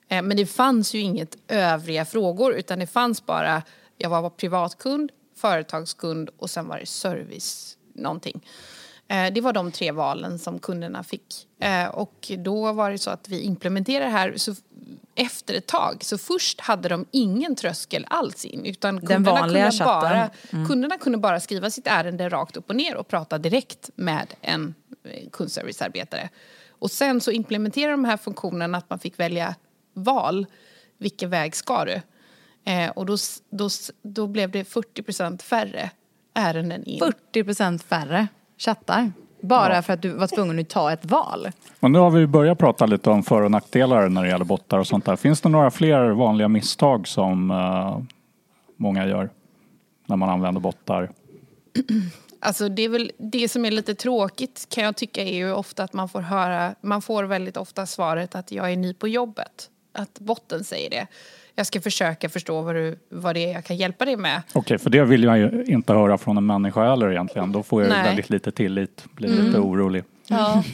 Eh, 0.09 0.23
men 0.23 0.37
det 0.37 0.47
fanns 0.47 0.95
ju 0.95 0.99
inget 1.00 1.37
övriga 1.49 2.05
frågor 2.05 2.55
utan 2.55 2.79
det 2.79 2.87
fanns 2.87 3.26
bara 3.26 3.62
jag 3.99 4.11
var 4.11 4.31
privatkund, 4.31 5.12
företagskund 5.37 6.31
och 6.38 6.50
sen 6.50 6.69
var 6.69 6.79
det 6.79 6.87
service 6.87 7.76
någonting. 7.95 8.41
Eh, 9.08 9.32
det 9.32 9.40
var 9.40 9.52
de 9.52 9.72
tre 9.72 9.92
valen 9.92 10.38
som 10.38 10.58
kunderna 10.58 11.02
fick. 11.04 11.48
Eh, 11.60 11.86
och 11.86 12.32
då 12.38 12.72
var 12.72 12.90
det 12.90 12.98
så 12.98 13.10
att 13.10 13.28
vi 13.28 13.40
implementerade 13.40 14.04
det 14.04 14.10
här 14.10 14.34
så 14.36 14.54
efter 15.14 15.54
ett 15.54 15.66
tag. 15.66 16.04
Så 16.04 16.18
först 16.18 16.60
hade 16.60 16.88
de 16.88 17.06
ingen 17.10 17.56
tröskel 17.56 18.06
alls 18.10 18.44
in 18.44 18.64
utan 18.64 19.00
kunderna, 19.00 19.40
kunde 19.40 19.70
chatten. 19.70 19.86
bara, 19.86 20.30
Mm. 20.52 20.66
kunderna 20.68 20.98
kunde 20.98 21.18
bara 21.18 21.40
skriva 21.40 21.70
sitt 21.70 21.86
ärende 21.86 22.28
rakt 22.28 22.56
upp 22.56 22.70
och 22.70 22.76
ner 22.76 22.96
och 22.96 23.08
prata 23.08 23.38
direkt 23.38 23.90
med 23.94 24.34
en 24.40 24.75
eh, 25.04 25.28
kundservicearbetare. 25.30 26.28
Och 26.78 26.90
sen 26.90 27.20
så 27.20 27.30
implementerade 27.30 27.92
de 27.92 28.04
här 28.04 28.16
funktionerna 28.16 28.78
att 28.78 28.90
man 28.90 28.98
fick 28.98 29.20
välja 29.20 29.54
val. 29.94 30.46
Vilken 30.98 31.30
väg 31.30 31.56
ska 31.56 31.84
du? 31.84 32.00
Eh, 32.72 32.90
och 32.90 33.06
då, 33.06 33.16
då, 33.50 33.68
då 34.02 34.26
blev 34.26 34.50
det 34.50 34.62
40% 34.62 35.42
färre 35.42 35.90
ärenden 36.34 36.84
in. 36.84 37.00
40% 37.34 37.78
färre 37.82 38.28
chattar. 38.58 39.12
Bara 39.40 39.82
för 39.82 39.92
att 39.92 40.02
du 40.02 40.10
var 40.10 40.26
tvungen 40.26 40.58
att 40.58 40.68
ta 40.68 40.92
ett 40.92 41.04
val. 41.04 41.48
Och 41.80 41.90
nu 41.90 41.98
har 41.98 42.10
vi 42.10 42.26
börjat 42.26 42.58
prata 42.58 42.86
lite 42.86 43.10
om 43.10 43.22
för 43.22 43.42
och 43.42 43.50
nackdelar 43.50 44.08
när 44.08 44.22
det 44.22 44.28
gäller 44.28 44.44
bottar 44.44 44.78
och 44.78 44.86
sånt 44.86 45.04
där. 45.04 45.16
Finns 45.16 45.40
det 45.40 45.48
några 45.48 45.70
fler 45.70 46.10
vanliga 46.10 46.48
misstag 46.48 47.08
som 47.08 47.50
eh, 47.50 47.98
många 48.76 49.06
gör 49.06 49.30
när 50.06 50.16
man 50.16 50.28
använder 50.28 50.60
bottar? 50.60 51.10
Alltså 52.40 52.68
det, 52.68 52.82
är 52.82 52.88
väl, 52.88 53.12
det 53.18 53.48
som 53.48 53.64
är 53.64 53.70
lite 53.70 53.94
tråkigt 53.94 54.66
kan 54.68 54.84
jag 54.84 54.96
tycka 54.96 55.22
är 55.22 55.34
ju 55.34 55.52
ofta 55.52 55.84
att 55.84 55.92
man 55.92 56.08
får 56.08 56.20
höra, 56.20 56.75
man 56.80 57.02
får 57.02 57.25
väldigt 57.25 57.56
ofta 57.56 57.86
svaret 57.86 58.34
att 58.34 58.52
jag 58.52 58.72
är 58.72 58.76
ny 58.76 58.94
på 58.94 59.08
jobbet. 59.08 59.70
Att 59.92 60.18
botten 60.18 60.64
säger 60.64 60.90
det. 60.90 61.06
Jag 61.58 61.66
ska 61.66 61.80
försöka 61.80 62.28
förstå 62.28 62.62
vad, 62.62 62.75
du, 62.75 62.98
vad 63.08 63.34
det 63.34 63.44
är 63.44 63.52
jag 63.52 63.64
kan 63.64 63.76
hjälpa 63.76 64.04
dig 64.04 64.16
med. 64.16 64.42
Okej, 64.52 64.78
för 64.78 64.90
det 64.90 65.04
vill 65.04 65.22
jag 65.22 65.38
ju 65.38 65.64
inte 65.66 65.92
höra 65.92 66.18
från 66.18 66.36
en 66.36 66.46
människa 66.46 66.90
heller 66.90 67.10
egentligen. 67.10 67.52
Då 67.52 67.62
får 67.62 67.82
jag 67.82 67.90
Nej. 67.90 68.02
väldigt 68.04 68.30
lite 68.30 68.52
tillit, 68.52 69.04
blir 69.14 69.28
lite 69.28 69.58
orolig. 69.58 70.04
Ja. 70.26 70.64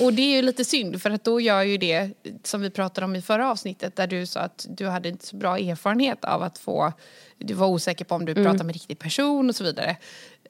Och 0.00 0.12
det 0.12 0.22
är 0.22 0.36
ju 0.36 0.42
lite 0.42 0.64
synd 0.64 1.02
för 1.02 1.10
att 1.10 1.24
då 1.24 1.40
gör 1.40 1.62
ju 1.62 1.78
det 1.78 2.10
som 2.42 2.60
vi 2.60 2.70
pratade 2.70 3.04
om 3.04 3.16
i 3.16 3.22
förra 3.22 3.50
avsnittet 3.50 3.96
där 3.96 4.06
du 4.06 4.26
sa 4.26 4.40
att 4.40 4.66
du 4.68 4.88
hade 4.88 5.08
inte 5.08 5.26
så 5.26 5.36
bra 5.36 5.58
erfarenhet 5.58 6.24
av 6.24 6.42
att 6.42 6.58
få, 6.58 6.92
du 7.38 7.54
var 7.54 7.66
osäker 7.66 8.04
på 8.04 8.14
om 8.14 8.24
du 8.24 8.34
pratade 8.34 8.64
med 8.64 8.72
riktig 8.72 8.98
person 8.98 9.48
och 9.48 9.56
så 9.56 9.64
vidare. 9.64 9.96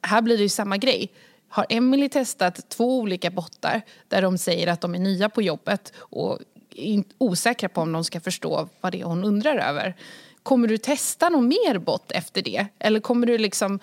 Här 0.03 0.23
blir 0.23 0.37
det 0.37 0.43
ju 0.43 0.49
samma 0.49 0.77
grej. 0.77 1.13
Har 1.49 1.67
Emily 1.69 2.09
testat 2.09 2.69
två 2.69 2.99
olika 2.99 3.31
bottar 3.31 3.83
där 4.09 4.23
de 4.23 4.39
säger 4.39 4.67
att 4.67 4.81
de 4.81 4.95
är 4.95 4.99
nya 4.99 5.29
på 5.29 5.43
jobbet 5.43 5.93
och 5.97 6.39
osäkra 7.19 7.69
på 7.69 7.81
om 7.81 7.93
de 7.93 8.05
ska 8.05 8.21
förstå 8.21 8.69
vad 8.81 8.93
det 8.93 9.01
är 9.01 9.05
hon 9.05 9.25
undrar 9.25 9.57
över. 9.57 9.95
Kommer 10.43 10.69
du 10.69 10.79
testa 10.79 11.29
någon 11.29 11.49
mer 11.49 11.79
bot 11.79 12.13
efter 12.13 12.43
det? 12.43 12.67
Eller 12.79 13.01
kommer 13.01 13.27
du 13.27 13.39
liksom... 13.39 13.79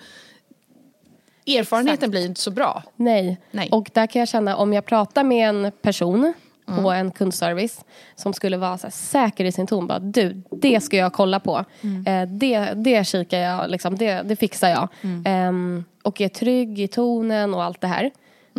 Erfarenheten 1.46 2.10
blir 2.10 2.26
inte 2.26 2.40
så 2.40 2.50
bra. 2.50 2.82
Nej. 2.96 3.38
Nej. 3.50 3.68
Och 3.72 3.90
där 3.92 4.06
kan 4.06 4.20
jag 4.20 4.28
känna 4.28 4.56
om 4.56 4.72
jag 4.72 4.84
pratar 4.84 5.24
med 5.24 5.48
en 5.48 5.72
person 5.82 6.32
på 6.76 6.90
en 6.90 7.10
kundservice 7.10 7.84
som 8.16 8.32
skulle 8.32 8.56
vara 8.56 8.78
så 8.78 8.90
säker 8.90 9.44
i 9.44 9.52
sin 9.52 9.66
ton. 9.66 9.86
Bara, 9.86 9.98
du, 9.98 10.42
det 10.50 10.80
ska 10.80 10.96
jag 10.96 11.12
kolla 11.12 11.40
på. 11.40 11.64
Eh, 12.06 12.28
det, 12.28 12.72
det 12.76 13.06
kikar 13.06 13.38
jag, 13.38 13.70
liksom, 13.70 13.98
det, 13.98 14.22
det 14.22 14.36
fixar 14.36 14.68
jag. 14.68 14.88
Ehm, 15.24 15.84
och 16.02 16.20
är 16.20 16.28
trygg 16.28 16.80
i 16.80 16.88
tonen 16.88 17.54
och 17.54 17.64
allt 17.64 17.80
det 17.80 17.86
här. 17.86 18.10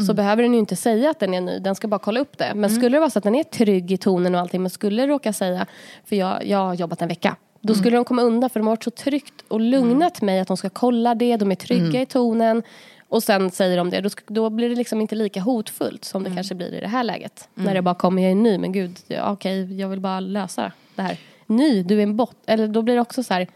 Så 0.06 0.14
behöver 0.14 0.44
den 0.44 0.54
ju 0.54 0.60
inte 0.60 0.76
säga 0.76 1.10
att 1.10 1.20
den 1.20 1.34
är 1.34 1.42
ny, 1.42 1.60
den 1.60 1.76
ska 1.76 1.88
bara 1.88 2.00
kolla 2.00 2.20
upp 2.20 2.38
det. 2.38 2.52
Men 2.56 2.70
skulle 2.70 2.96
det 2.96 3.00
vara 3.00 3.10
så 3.10 3.20
att 3.20 3.24
den 3.24 3.36
är 3.36 3.44
trygg 3.44 3.92
i 3.92 3.98
tonen 3.98 4.36
och 4.36 4.42
allting, 4.42 4.62
men 4.62 4.70
skulle 4.70 5.08
råka 5.08 5.34
säga, 5.34 5.66
för 6.06 6.16
jag, 6.16 6.46
jag 6.46 6.58
har 6.58 6.74
jobbat 6.74 7.02
en 7.02 7.08
vecka. 7.08 7.36
Då 7.62 7.74
skulle 7.76 7.96
de 7.96 8.06
komma 8.06 8.22
undan 8.22 8.50
för 8.50 8.60
de 8.60 8.68
har 8.68 8.72
varit 8.72 8.84
så 8.84 8.92
tryggt 8.92 9.44
och 9.48 9.60
lugnat 9.62 10.22
mig 10.22 10.40
att 10.40 10.48
de 10.48 10.58
ska 10.58 10.70
kolla 10.70 11.16
det, 11.16 11.38
de 11.38 11.52
är 11.52 11.56
trygga 11.56 12.02
i 12.02 12.06
tonen. 12.06 12.64
Och 13.10 13.24
sen 13.24 13.52
säger 13.52 13.78
de 13.78 13.90
det, 13.90 14.02
då, 14.02 14.10
då 14.28 14.50
blir 14.50 14.70
det 14.70 14.76
liksom 14.76 15.02
inte 15.02 15.16
lika 15.16 15.42
hotfullt 15.42 16.06
som 16.06 16.24
det 16.24 16.32
kanske 16.36 16.56
blir 16.56 16.74
i 16.74 16.80
det 16.80 16.88
här 16.88 17.04
läget. 17.04 17.50
När 17.54 17.74
det 17.74 17.82
bara 17.82 17.96
kommer, 17.96 18.22
jag 18.22 18.32
är 18.32 18.36
ny, 18.36 18.58
men 18.58 18.72
gud, 18.72 18.98
ja, 19.08 19.32
okej, 19.32 19.80
jag 19.80 19.90
vill 19.90 20.00
bara 20.00 20.20
lösa 20.20 20.72
det 20.96 21.02
här. 21.02 21.18
Ny, 21.48 21.84
du 21.84 22.00
är 22.00 22.04
en 22.04 22.18
bot. 22.18 22.38
Eller 22.46 22.68
då 22.68 22.82
blir 22.82 22.96
det 22.96 23.02
också 23.02 23.24
så 23.24 23.34
här, 23.34 23.48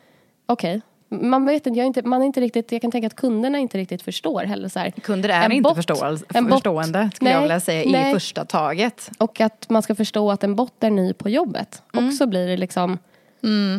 okej. 0.45 0.81
Man 1.21 1.45
vet 1.45 1.67
inte, 1.67 1.77
jag 1.79 1.83
är 1.83 1.87
inte, 1.87 2.01
man 2.01 2.21
är 2.21 2.25
inte 2.25 2.41
riktigt, 2.41 2.71
jag 2.71 2.81
kan 2.81 2.91
tänka 2.91 3.07
att 3.07 3.15
kunderna 3.15 3.57
inte 3.59 3.77
riktigt 3.77 4.01
förstår 4.01 4.43
heller 4.43 4.69
så 4.69 4.79
här. 4.79 4.91
Kunder 4.91 5.29
är 5.29 5.45
En 5.45 5.51
inte 5.51 5.69
bot- 5.69 5.75
förstå- 5.75 6.17
en 6.33 6.45
bot- 6.45 6.53
förstående 6.53 7.09
skulle 7.15 7.29
jag 7.31 7.37
Nej, 7.37 7.43
vilja 7.43 7.59
säga 7.59 7.91
nej. 7.91 8.11
i 8.11 8.13
första 8.13 8.45
taget. 8.45 9.11
Och 9.17 9.41
att 9.41 9.69
man 9.69 9.81
ska 9.81 9.95
förstå 9.95 10.31
att 10.31 10.43
en 10.43 10.55
bot 10.55 10.83
är 10.83 10.89
ny 10.89 11.13
på 11.13 11.29
jobbet. 11.29 11.81
Mm. 11.93 12.07
Och 12.07 12.13
så 12.13 12.27
blir 12.27 12.47
det 12.47 12.57
liksom, 12.57 12.97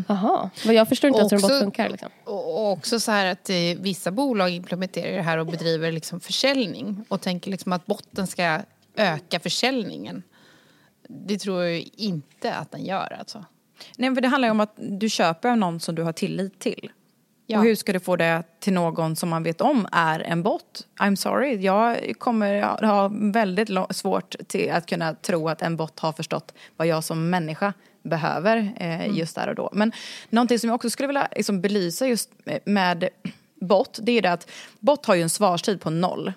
jaha, 0.09 0.51
men 0.67 0.75
jag 0.75 0.89
förstår 0.89 1.09
inte 1.09 1.19
ens 1.21 1.33
hur 1.33 1.37
en 1.37 1.43
bot 1.43 1.51
Också- 1.51 1.61
funkar. 1.65 1.89
Liksom. 1.89 2.09
Och 2.25 2.57
och 2.63 2.73
också 2.73 3.01
så 3.01 3.13
här 3.13 3.27
att 3.33 3.51
eh, 3.51 3.57
vissa 3.81 4.11
bolag 4.11 4.51
implementerar 4.51 5.17
det 5.17 5.23
här 5.23 5.39
och 5.39 5.47
bedriver 5.47 5.93
liksom 5.93 6.21
försäljning 6.21 7.05
och 7.09 7.21
tänker 7.21 7.51
liksom 7.51 7.73
att 7.73 7.87
botten 7.87 8.27
ska 8.27 8.59
öka 8.97 9.41
försäljningen. 9.41 10.23
Det 11.09 11.39
tror 11.39 11.65
jag 11.65 11.89
inte 11.97 12.55
att 12.55 12.71
den 12.73 12.85
gör 12.85 13.17
alltså. 13.19 13.45
Nej, 13.99 14.15
för 14.15 14.21
det 14.21 14.29
handlar 14.29 14.49
ju 14.49 14.51
om 14.51 14.61
att 14.61 14.75
du 14.77 15.09
köper 15.09 15.49
av 15.49 15.57
någon 15.59 15.81
som 15.81 15.95
du 15.95 16.03
har 16.03 16.13
tillit 16.13 16.59
till. 16.59 16.91
Ja. 17.47 17.59
Och 17.59 17.65
hur 17.65 17.75
ska 17.75 17.93
du 17.93 18.01
få 18.01 18.17
det 18.17 18.43
till 18.61 18.73
någon 18.73 19.17
som 19.17 19.29
man 19.29 19.43
vet 19.43 19.61
om 19.61 19.89
är 19.93 20.21
en 20.21 20.43
bot? 20.43 20.87
I'm 21.01 21.17
sorry, 21.17 21.57
jag 21.57 22.13
kommer 22.19 22.63
ha 22.87 23.11
väldigt 23.13 23.71
svårt 23.91 24.37
till 24.49 24.71
att 24.71 24.87
kunna 24.87 25.15
tro 25.15 25.49
att 25.49 25.63
en 25.63 25.77
bot 25.77 26.01
har 26.01 26.13
förstått 26.13 26.55
vad 26.77 26.87
jag 26.87 27.05
som 27.05 27.31
människa 27.31 27.73
behöver 28.03 28.73
eh, 28.77 29.17
just 29.17 29.35
där 29.35 29.49
och 29.49 29.55
då. 29.55 29.71
Men 29.73 29.93
någonting 30.31 30.59
som 30.59 30.69
jag 30.69 30.75
också 30.75 30.91
skulle 30.91 31.07
vilja 31.07 31.29
liksom, 31.37 31.61
belysa 31.61 32.07
just 32.07 32.31
med 32.65 33.09
bot, 33.61 33.99
det 34.03 34.13
är 34.13 34.23
det 34.23 34.33
att 34.33 34.51
bot 34.81 35.07
har 35.07 35.15
ju 35.15 35.23
en 35.23 35.31
svarstid 35.31 35.81
på 35.81 35.91
noll. 35.91 36.33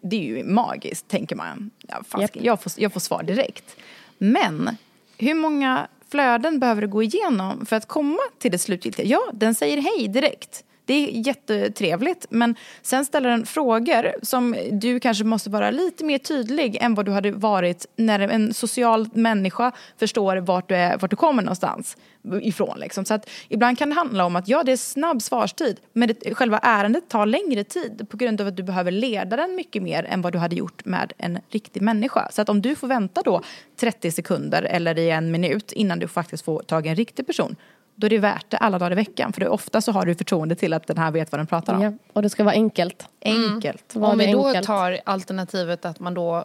Det 0.00 0.16
är 0.16 0.36
ju 0.36 0.44
magiskt, 0.44 1.08
tänker 1.08 1.36
man. 1.36 1.70
Ja, 1.88 2.02
fasiken, 2.08 2.44
jag, 2.44 2.62
får, 2.62 2.72
jag 2.76 2.92
får 2.92 3.00
svar 3.00 3.22
direkt. 3.22 3.76
Men 4.18 4.76
hur 5.18 5.34
många 5.34 5.88
flöden 6.10 6.58
behöver 6.58 6.82
du 6.82 6.88
gå 6.88 7.02
igenom 7.02 7.66
för 7.66 7.76
att 7.76 7.88
komma 7.88 8.20
till 8.38 8.50
det 8.50 8.58
slutgiltiga? 8.58 9.06
Ja, 9.06 9.30
den 9.32 9.54
säger 9.54 9.76
hej 9.76 10.08
direkt. 10.08 10.64
Det 10.88 10.94
är 10.94 11.26
jättetrevligt, 11.26 12.26
men 12.30 12.54
sen 12.82 13.04
ställer 13.04 13.30
den 13.30 13.46
frågor 13.46 14.14
som 14.22 14.56
du 14.72 15.00
kanske 15.00 15.24
måste 15.24 15.50
vara 15.50 15.70
lite 15.70 16.04
mer 16.04 16.18
tydlig 16.18 16.76
än 16.80 16.94
vad 16.94 17.06
du 17.06 17.12
hade 17.12 17.30
varit 17.32 17.86
när 17.96 18.20
en 18.20 18.54
social 18.54 19.08
människa 19.12 19.72
förstår 19.98 20.36
vart 20.36 20.68
du, 20.68 20.74
är, 20.74 20.98
vart 20.98 21.10
du 21.10 21.16
kommer 21.16 21.42
någonstans 21.42 21.96
ifrån. 22.42 22.78
Liksom. 22.78 23.04
Så 23.04 23.14
att 23.14 23.30
ibland 23.48 23.78
kan 23.78 23.88
det 23.88 23.94
handla 23.94 24.24
om 24.24 24.36
att 24.36 24.48
ja, 24.48 24.62
det 24.62 24.72
är 24.72 24.76
snabb 24.76 25.22
svarstid, 25.22 25.80
men 25.92 26.08
det, 26.08 26.34
själva 26.34 26.58
ärendet 26.58 27.08
tar 27.08 27.26
längre 27.26 27.64
tid 27.64 28.06
på 28.10 28.16
grund 28.16 28.40
av 28.40 28.46
att 28.46 28.56
du 28.56 28.62
behöver 28.62 28.90
leda 28.90 29.36
den 29.36 29.54
mycket 29.54 29.82
mer 29.82 30.04
än 30.04 30.22
vad 30.22 30.32
du 30.32 30.38
hade 30.38 30.56
gjort 30.56 30.84
med 30.84 31.12
en 31.18 31.38
riktig 31.48 31.82
människa. 31.82 32.28
Så 32.30 32.42
att 32.42 32.48
om 32.48 32.62
du 32.62 32.74
får 32.74 32.88
vänta 32.88 33.22
då 33.24 33.42
30 33.76 34.10
sekunder 34.10 34.62
eller 34.62 34.98
i 34.98 35.10
en 35.10 35.30
minut 35.30 35.72
innan 35.72 35.98
du 35.98 36.08
faktiskt 36.08 36.44
får 36.44 36.62
tag 36.62 36.86
i 36.86 36.88
en 36.88 36.96
riktig 36.96 37.26
person, 37.26 37.56
då 38.00 38.06
är 38.06 38.10
det 38.10 38.18
värt 38.18 38.50
det 38.50 38.56
alla 38.56 38.78
dagar 38.78 38.92
i 38.92 38.94
veckan. 38.94 39.32
För 39.32 39.40
det, 39.40 39.48
ofta 39.48 39.80
så 39.80 39.92
har 39.92 40.06
du 40.06 40.14
förtroende 40.14 40.54
till 40.54 40.72
att 40.72 40.86
den 40.86 40.98
här 40.98 41.10
vet 41.10 41.32
vad 41.32 41.38
den 41.38 41.46
pratar 41.46 41.74
om. 41.74 41.82
Ja, 41.82 41.92
och 42.12 42.22
det 42.22 42.30
ska 42.30 42.44
vara 42.44 42.54
enkelt. 42.54 43.06
Enkelt. 43.20 43.94
Var 43.94 44.12
Om 44.12 44.18
vi 44.18 44.32
då 44.32 44.46
enkelt. 44.46 44.66
tar 44.66 44.98
alternativet 45.04 45.84
att 45.84 46.00
man 46.00 46.14
då 46.14 46.44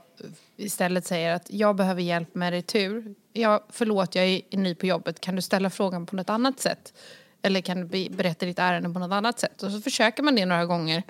istället 0.57 1.05
säger 1.05 1.33
att 1.35 1.45
jag 1.53 1.75
behöver 1.75 2.01
hjälp 2.01 2.35
med 2.35 2.51
retur. 2.51 3.15
Ja, 3.33 3.63
förlåt, 3.69 4.15
jag 4.15 4.25
är 4.25 4.57
ny 4.57 4.75
på 4.75 4.85
jobbet. 4.85 5.19
Kan 5.19 5.35
du 5.35 5.41
ställa 5.41 5.69
frågan 5.69 6.05
på 6.05 6.15
något 6.15 6.29
annat 6.29 6.59
sätt? 6.59 6.93
Eller 7.41 7.61
kan 7.61 7.77
du 7.77 7.85
be- 7.85 8.15
berätta 8.15 8.45
ditt 8.45 8.59
ärende 8.59 8.89
på 8.89 8.99
något 8.99 9.11
annat 9.11 9.39
sätt? 9.39 9.63
Och 9.63 9.71
så 9.71 9.81
försöker 9.81 10.23
man 10.23 10.35
det 10.35 10.45
några 10.45 10.65
gånger. 10.65 11.03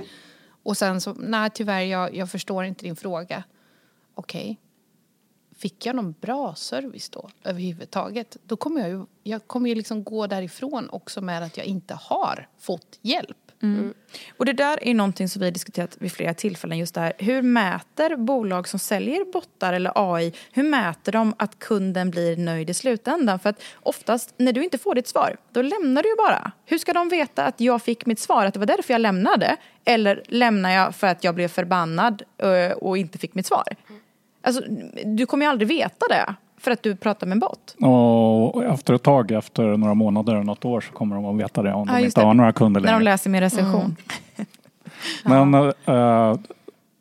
Och 0.63 0.77
sen 0.77 1.01
så, 1.01 1.13
nej 1.13 1.49
tyvärr, 1.53 1.81
jag, 1.81 2.15
jag 2.15 2.31
förstår 2.31 2.63
inte 2.63 2.85
din 2.85 2.95
fråga. 2.95 3.43
Okej. 4.15 4.59
Fick 5.57 5.85
jag 5.85 5.95
någon 5.95 6.15
bra 6.21 6.55
service 6.55 7.09
då 7.09 7.29
överhuvudtaget? 7.43 8.37
Då 8.43 8.55
kommer 8.55 8.81
jag 8.81 8.89
ju, 8.89 9.05
jag 9.23 9.47
kommer 9.47 9.69
ju 9.69 9.75
liksom 9.75 10.03
gå 10.03 10.27
därifrån 10.27 10.89
också 10.89 11.21
med 11.21 11.43
att 11.43 11.57
jag 11.57 11.65
inte 11.65 11.93
har 11.93 12.47
fått 12.59 12.99
hjälp. 13.01 13.37
Och 14.37 14.45
det 14.45 14.53
där 14.53 14.83
är 14.87 14.93
någonting 14.93 15.29
som 15.29 15.39
vi 15.39 15.45
har 15.45 15.51
diskuterat 15.51 15.97
vid 15.99 16.11
flera 16.11 16.33
tillfällen. 16.33 16.77
Just 16.77 16.95
det 16.95 17.01
här. 17.01 17.13
Hur 17.17 17.41
mäter 17.41 18.15
bolag 18.15 18.67
som 18.67 18.79
säljer 18.79 19.31
bottar 19.33 19.73
eller 19.73 19.91
AI, 19.95 20.33
hur 20.51 20.63
mäter 20.63 21.11
de 21.11 21.33
att 21.37 21.59
kunden 21.59 22.11
blir 22.11 22.37
nöjd 22.37 22.69
i 22.69 22.73
slutändan? 22.73 23.39
För 23.39 23.49
att 23.49 23.61
oftast 23.75 24.33
när 24.37 24.53
du 24.53 24.63
inte 24.63 24.77
får 24.77 24.95
ditt 24.95 25.07
svar, 25.07 25.37
då 25.51 25.61
lämnar 25.61 26.03
du 26.03 26.09
ju 26.09 26.15
bara. 26.15 26.51
Hur 26.65 26.77
ska 26.77 26.93
de 26.93 27.09
veta 27.09 27.45
att 27.45 27.59
jag 27.59 27.81
fick 27.81 28.05
mitt 28.05 28.19
svar, 28.19 28.45
att 28.45 28.53
det 28.53 28.59
var 28.59 28.67
därför 28.67 28.93
jag 28.93 29.01
lämnade? 29.01 29.57
Eller 29.85 30.23
lämnar 30.27 30.69
jag 30.69 30.95
för 30.95 31.07
att 31.07 31.23
jag 31.23 31.35
blev 31.35 31.47
förbannad 31.47 32.23
och 32.75 32.97
inte 32.97 33.17
fick 33.17 33.35
mitt 33.35 33.45
svar? 33.45 33.67
Alltså, 34.43 34.63
du 35.05 35.25
kommer 35.25 35.45
ju 35.45 35.49
aldrig 35.51 35.67
veta 35.67 36.05
det. 36.09 36.35
för 36.57 36.71
att 36.71 36.83
du 36.83 36.95
pratar 36.95 37.27
med 37.27 37.35
en 37.35 37.39
bot. 37.39 37.75
Och 38.53 38.63
efter 38.63 38.93
ett 38.93 39.03
tag, 39.03 39.31
efter 39.31 39.63
några 39.77 39.93
månader, 39.93 40.43
något 40.43 40.65
år, 40.65 40.81
så 40.81 40.91
kommer 40.93 41.15
de 41.15 41.25
att 41.25 41.37
veta 41.39 41.61
det 41.61 41.73
om 41.73 41.87
Ja, 41.89 41.95
de 41.99 42.05
inte 42.05 42.21
det. 42.21 42.25
har 42.27 42.33
några 42.33 42.53
kunder 42.53 42.81
När 42.81 42.87
längre. 42.87 42.99
de 42.99 43.03
läser 43.05 43.29
min 43.29 43.41
recension. 43.41 43.95
Men 45.25 45.53
eh, 45.85 46.35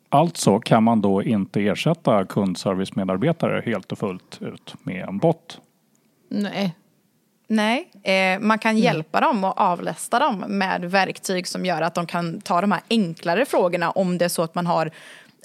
alltså 0.09 0.59
kan 0.59 0.83
man 0.83 1.01
då 1.01 1.23
inte 1.23 1.61
ersätta 1.61 2.25
kundservicemedarbetare 2.25 3.63
helt 3.65 3.91
och 3.91 3.97
fullt 3.97 4.37
ut 4.41 4.75
med 4.83 5.05
en 5.09 5.17
bot. 5.17 5.61
Nej. 6.29 6.75
Nej, 7.47 7.87
eh, 8.03 8.39
man 8.39 8.59
kan 8.59 8.77
hjälpa 8.77 9.21
dem 9.21 9.43
och 9.43 9.61
avlasta 9.61 10.19
dem 10.19 10.43
med 10.47 10.81
verktyg 10.91 11.47
som 11.47 11.65
gör 11.65 11.81
att 11.81 11.95
de 11.95 12.05
kan 12.05 12.41
ta 12.41 12.61
de 12.61 12.71
här 12.71 12.81
enklare 12.89 13.45
frågorna 13.45 13.91
om 13.91 14.17
det 14.17 14.25
är 14.25 14.29
så 14.29 14.41
att 14.41 14.55
man 14.55 14.67
har 14.67 14.91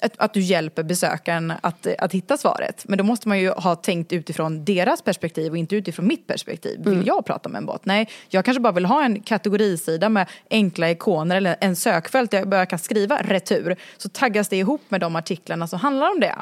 att, 0.01 0.13
att 0.17 0.33
du 0.33 0.39
hjälper 0.39 0.83
besökaren 0.83 1.53
att, 1.61 1.87
att 1.97 2.13
hitta 2.13 2.37
svaret. 2.37 2.85
Men 2.87 2.97
då 2.97 3.03
måste 3.03 3.27
man 3.27 3.39
ju 3.39 3.49
ha 3.49 3.75
tänkt 3.75 4.13
utifrån 4.13 4.65
deras 4.65 5.01
perspektiv 5.01 5.51
och 5.51 5.57
inte 5.57 5.75
utifrån 5.75 6.07
mitt 6.07 6.27
perspektiv. 6.27 6.79
Vill 6.85 7.07
jag 7.07 7.25
prata 7.25 7.49
med 7.49 7.59
en 7.59 7.65
bot? 7.65 7.85
Nej, 7.85 8.09
jag 8.29 8.45
kanske 8.45 8.61
bara 8.61 8.73
vill 8.73 8.85
ha 8.85 9.03
en 9.03 9.21
kategorisida 9.21 10.09
med 10.09 10.29
enkla 10.49 10.91
ikoner 10.91 11.35
eller 11.35 11.55
en 11.61 11.75
sökfält 11.75 12.31
där 12.31 12.37
jag 12.37 12.49
bara 12.49 12.65
kan 12.65 12.79
skriva 12.79 13.21
retur. 13.21 13.75
Så 13.97 14.09
taggas 14.09 14.49
det 14.49 14.57
ihop 14.57 14.81
med 14.89 15.01
de 15.01 15.15
artiklarna 15.15 15.67
som 15.67 15.79
handlar 15.79 16.11
om 16.11 16.19
det. 16.19 16.35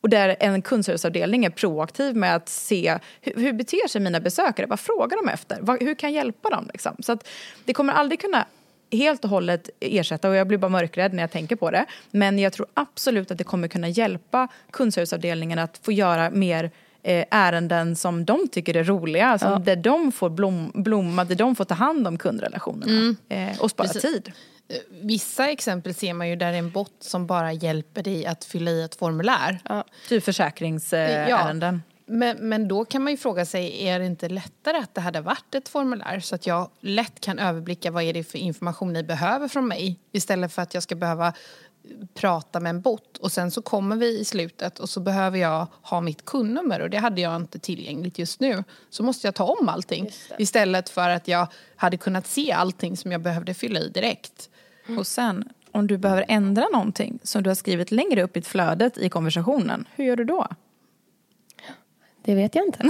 Och 0.00 0.10
där 0.10 0.36
en 0.40 0.62
kundserviceavdelning 0.62 1.44
är 1.44 1.50
proaktiv 1.50 2.16
med 2.16 2.36
att 2.36 2.48
se 2.48 2.98
hur, 3.20 3.34
hur 3.34 3.52
beter 3.52 3.88
sig 3.88 4.00
mina 4.00 4.20
besökare, 4.20 4.66
vad 4.66 4.80
frågar 4.80 5.16
de 5.16 5.28
efter, 5.28 5.58
vad, 5.60 5.82
hur 5.82 5.94
kan 5.94 6.12
jag 6.12 6.24
hjälpa 6.24 6.50
dem? 6.50 6.68
Liksom? 6.72 6.96
Så 7.00 7.12
att 7.12 7.28
det 7.64 7.72
kommer 7.72 7.92
aldrig 7.92 8.20
kunna 8.20 8.46
helt 8.92 9.24
och 9.24 9.30
hållet 9.30 9.70
ersätta 9.80 10.28
och 10.28 10.34
jag 10.34 10.46
blir 10.46 10.58
bara 10.58 10.68
mörkrädd 10.68 11.12
när 11.14 11.22
jag 11.22 11.30
tänker 11.30 11.56
på 11.56 11.70
det. 11.70 11.86
Men 12.10 12.38
jag 12.38 12.52
tror 12.52 12.66
absolut 12.74 13.30
att 13.30 13.38
det 13.38 13.44
kommer 13.44 13.68
kunna 13.68 13.88
hjälpa 13.88 14.48
kundserviceavdelningen 14.70 15.58
att 15.58 15.80
få 15.82 15.92
göra 15.92 16.30
mer 16.30 16.70
eh, 17.02 17.24
ärenden 17.30 17.96
som 17.96 18.24
de 18.24 18.48
tycker 18.52 18.76
är 18.76 18.84
roliga, 18.84 19.38
som 19.38 19.64
där 19.64 19.76
de 19.76 20.12
får 20.12 20.30
blom, 20.30 20.72
blomma, 20.74 21.24
där 21.24 21.34
de 21.34 21.56
får 21.56 21.64
ta 21.64 21.74
hand 21.74 22.06
om 22.06 22.18
kundrelationerna 22.18 23.16
eh, 23.28 23.60
och 23.60 23.70
spara 23.70 23.88
Precis. 23.88 24.02
tid. 24.02 24.32
Eh, 24.68 24.76
Vissa 25.02 25.50
exempel 25.50 25.94
ser 25.94 26.12
man 26.14 26.28
ju 26.28 26.36
där 26.36 26.50
det 26.50 26.54
är 26.54 26.58
en 26.58 26.70
bot 26.70 26.92
som 27.00 27.26
bara 27.26 27.52
hjälper 27.52 28.02
dig 28.02 28.26
att 28.26 28.44
fylla 28.44 28.70
i 28.70 28.82
ett 28.82 28.94
formulär. 28.94 29.58
Typ 30.08 30.24
försäkringsärenden. 30.24 31.82
Men, 32.06 32.36
men 32.48 32.68
då 32.68 32.84
kan 32.84 33.02
man 33.02 33.12
ju 33.12 33.16
fråga 33.16 33.44
sig, 33.44 33.86
är 33.86 33.98
det 33.98 34.06
inte 34.06 34.28
lättare 34.28 34.76
att 34.76 34.94
det 34.94 35.00
hade 35.00 35.20
varit 35.20 35.54
ett 35.54 35.68
formulär 35.68 36.20
så 36.20 36.34
att 36.34 36.46
jag 36.46 36.70
lätt 36.80 37.20
kan 37.20 37.38
överblicka 37.38 37.90
vad 37.90 38.02
är 38.02 38.12
det 38.12 38.24
för 38.24 38.38
information 38.38 38.92
ni 38.92 39.02
behöver 39.02 39.48
från 39.48 39.68
mig 39.68 40.00
istället 40.12 40.52
för 40.52 40.62
att 40.62 40.74
jag 40.74 40.82
ska 40.82 40.94
behöva 40.94 41.32
prata 42.14 42.60
med 42.60 42.70
en 42.70 42.80
bot 42.80 43.16
och 43.16 43.32
sen 43.32 43.50
så 43.50 43.62
kommer 43.62 43.96
vi 43.96 44.20
i 44.20 44.24
slutet 44.24 44.78
och 44.78 44.88
så 44.88 45.00
behöver 45.00 45.38
jag 45.38 45.66
ha 45.82 46.00
mitt 46.00 46.24
kundnummer 46.24 46.80
och 46.80 46.90
det 46.90 46.96
hade 46.96 47.20
jag 47.20 47.36
inte 47.36 47.58
tillgängligt 47.58 48.18
just 48.18 48.40
nu. 48.40 48.64
Så 48.90 49.02
måste 49.02 49.26
jag 49.26 49.34
ta 49.34 49.44
om 49.44 49.68
allting 49.68 50.10
istället 50.38 50.88
för 50.88 51.08
att 51.08 51.28
jag 51.28 51.48
hade 51.76 51.96
kunnat 51.96 52.26
se 52.26 52.52
allting 52.52 52.96
som 52.96 53.12
jag 53.12 53.20
behövde 53.20 53.54
fylla 53.54 53.80
i 53.80 53.88
direkt. 53.88 54.50
Och 54.98 55.06
sen, 55.06 55.48
om 55.70 55.86
du 55.86 55.98
behöver 55.98 56.24
ändra 56.28 56.64
någonting 56.72 57.18
som 57.22 57.42
du 57.42 57.50
har 57.50 57.54
skrivit 57.54 57.90
längre 57.90 58.22
upp 58.22 58.36
i 58.36 58.42
flödet 58.42 58.98
i 58.98 59.08
konversationen, 59.08 59.88
hur 59.94 60.04
gör 60.04 60.16
du 60.16 60.24
då? 60.24 60.48
Det 62.26 62.34
vet 62.34 62.54
jag 62.54 62.66
inte. 62.66 62.78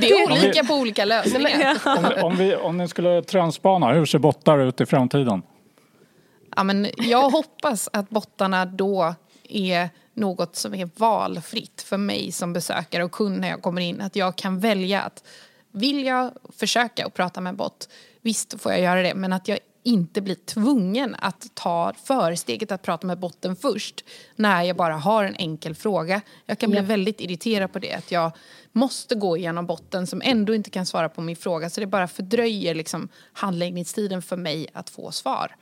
Det 0.00 0.10
är 0.10 0.32
olika 0.32 0.64
på 0.64 0.74
olika 0.74 1.04
lösningar. 1.04 1.76
Om, 1.86 2.04
vi- 2.16 2.22
om, 2.22 2.36
vi, 2.36 2.56
om 2.56 2.76
ni 2.78 2.88
skulle 2.88 3.22
trendspana, 3.22 3.92
hur 3.92 4.06
ser 4.06 4.18
bottar 4.18 4.58
ut 4.58 4.80
i 4.80 4.86
framtiden? 4.86 5.42
Ja, 6.56 6.64
men 6.64 6.86
jag 6.96 7.30
hoppas 7.30 7.88
att 7.92 8.10
bottarna 8.10 8.66
då 8.66 9.14
är 9.48 9.88
något 10.14 10.56
som 10.56 10.74
är 10.74 10.88
valfritt 10.96 11.82
för 11.82 11.96
mig 11.96 12.32
som 12.32 12.52
besökare 12.52 13.04
och 13.04 13.12
kund 13.12 13.38
när 13.40 13.48
jag 13.48 13.62
kommer 13.62 13.80
in. 13.82 14.00
Att 14.00 14.16
jag 14.16 14.36
kan 14.36 14.58
välja 14.58 15.00
att 15.02 15.24
vill 15.72 16.04
jag 16.06 16.30
försöka 16.56 17.06
att 17.06 17.14
prata 17.14 17.40
med 17.40 17.50
en 17.50 17.56
bot, 17.56 17.88
visst 18.20 18.60
får 18.62 18.72
jag 18.72 18.80
göra 18.80 19.02
det. 19.02 19.14
Men 19.14 19.32
att 19.32 19.48
jag 19.48 19.58
inte 19.84 20.20
blir 20.20 20.34
tvungen 20.34 21.16
att 21.18 21.54
ta 21.54 21.92
försteget 22.04 22.72
att 22.72 22.82
prata 22.82 23.06
med 23.06 23.18
botten 23.18 23.56
först 23.56 24.04
när 24.36 24.62
jag 24.62 24.76
bara 24.76 24.94
har 24.94 25.24
en 25.24 25.34
enkel 25.36 25.74
fråga. 25.74 26.20
Jag 26.46 26.58
kan 26.58 26.70
bli 26.70 26.80
väldigt 26.80 27.20
irriterad 27.20 27.72
på 27.72 27.78
det. 27.78 27.92
Att 27.94 28.10
jag 28.12 28.32
måste 28.72 29.14
gå 29.14 29.36
igenom 29.36 29.66
botten 29.66 30.06
som 30.06 30.22
ändå 30.24 30.54
inte 30.54 30.70
kan 30.70 30.86
svara 30.86 31.08
på 31.08 31.20
min 31.20 31.36
fråga. 31.36 31.70
Så 31.70 31.80
det 31.80 31.86
bara 31.86 32.08
fördröjer 32.08 32.74
liksom 32.74 33.08
handläggningstiden 33.32 34.22
för 34.22 34.36
mig 34.36 34.66
att 34.72 34.90
få 34.90 35.10
svar. 35.12 35.56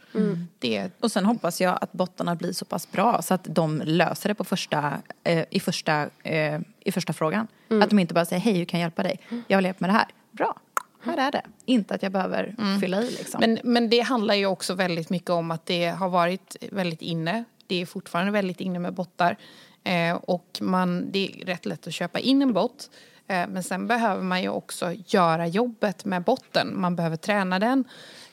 Det, 0.59 0.91
Och 1.01 1.13
sen 1.13 1.25
hoppas 1.25 1.61
jag 1.61 1.79
att 1.81 1.93
bottarna 1.93 2.35
blir 2.35 2.53
så 2.53 2.65
pass 2.65 2.93
bra 2.93 3.23
så 3.23 3.35
att 3.35 3.45
de 3.45 3.83
löser 3.85 4.29
det 4.29 4.35
på 4.35 4.45
första, 4.45 4.93
eh, 5.25 5.45
i, 5.51 5.61
första, 5.61 6.09
eh, 6.23 6.61
i 6.81 6.93
första 6.93 7.13
frågan. 7.13 7.47
Att 7.83 7.91
de 7.91 7.99
inte 7.99 8.15
bara 8.15 8.25
säger 8.25 8.43
hej, 8.43 8.55
hur 8.55 8.65
kan 8.65 8.81
jag 8.81 8.85
hjälpa 8.87 9.03
dig? 9.03 9.21
Jag 9.49 9.59
vill 9.59 9.65
hjälpa 9.65 9.79
med 9.81 9.91
det 9.91 9.95
här. 9.95 10.07
Bra, 10.31 10.57
här 11.03 11.17
är 11.17 11.31
det. 11.31 11.43
Inte 11.65 11.95
att 11.95 12.03
jag 12.03 12.13
behöver 12.13 12.55
fylla 12.81 13.03
i 13.03 13.11
liksom. 13.11 13.41
Men, 13.41 13.59
men 13.65 13.91
det 13.91 14.01
handlar 14.01 14.35
ju 14.35 14.47
också 14.47 14.75
väldigt 14.75 15.11
mycket 15.11 15.31
om 15.31 15.51
att 15.51 15.67
det 15.67 15.87
har 15.87 16.09
varit 16.09 16.57
väldigt 16.71 17.03
inne. 17.03 17.45
Det 17.67 17.83
är 17.83 17.87
fortfarande 17.87 18.33
väldigt 18.33 18.61
inne 18.61 18.79
med 18.79 18.95
bottar. 18.95 19.37
Eh, 19.85 20.15
och 20.15 20.59
man, 20.61 21.13
det 21.13 21.27
är 21.27 21.47
rätt 21.47 21.67
lätt 21.67 21.87
att 21.87 21.95
köpa 21.95 22.19
in 22.19 22.43
en 22.43 22.53
bot. 22.53 22.91
Eh, 23.33 23.49
men 23.49 23.63
sen 23.63 23.87
behöver 23.87 24.23
man 24.23 24.43
ju 24.43 24.49
också 24.49 24.93
göra 25.07 25.47
jobbet 25.47 26.05
med 26.05 26.23
botten. 26.23 26.81
Man 26.81 26.97
behöver 26.97 27.17
träna 27.17 27.59
den. 27.59 27.85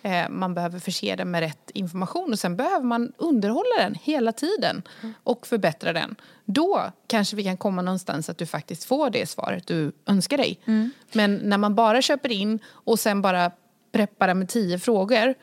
Eh, 0.01 0.29
man 0.29 0.53
behöver 0.53 0.79
förse 0.79 1.15
den 1.15 1.31
med 1.31 1.39
rätt 1.39 1.71
information. 1.73 2.31
Och 2.31 2.39
sen 2.39 2.55
behöver 2.55 2.85
man 2.85 3.13
underhålla 3.17 3.75
den 3.79 3.95
hela 3.95 4.31
tiden. 4.31 4.83
Och 5.23 5.47
förbättra 5.47 5.93
den. 5.93 6.15
Då 6.45 6.91
kanske 7.07 7.35
vi 7.35 7.43
kan 7.43 7.57
komma 7.57 7.81
någonstans 7.81 8.29
att 8.29 8.37
du 8.37 8.45
faktiskt 8.45 8.83
får 8.83 9.09
det 9.09 9.29
svaret 9.29 9.67
du 9.67 9.91
önskar 10.05 10.37
dig. 10.37 10.59
Men 11.13 11.35
när 11.35 11.57
man 11.57 11.75
bara 11.75 12.01
köper 12.01 12.31
in 12.31 12.59
och 12.67 12.99
sen 12.99 13.21
bara 13.21 13.51
preppar 13.91 14.27
den 14.27 14.39
med 14.39 14.49
tio 14.49 14.79
frågor 14.79 15.33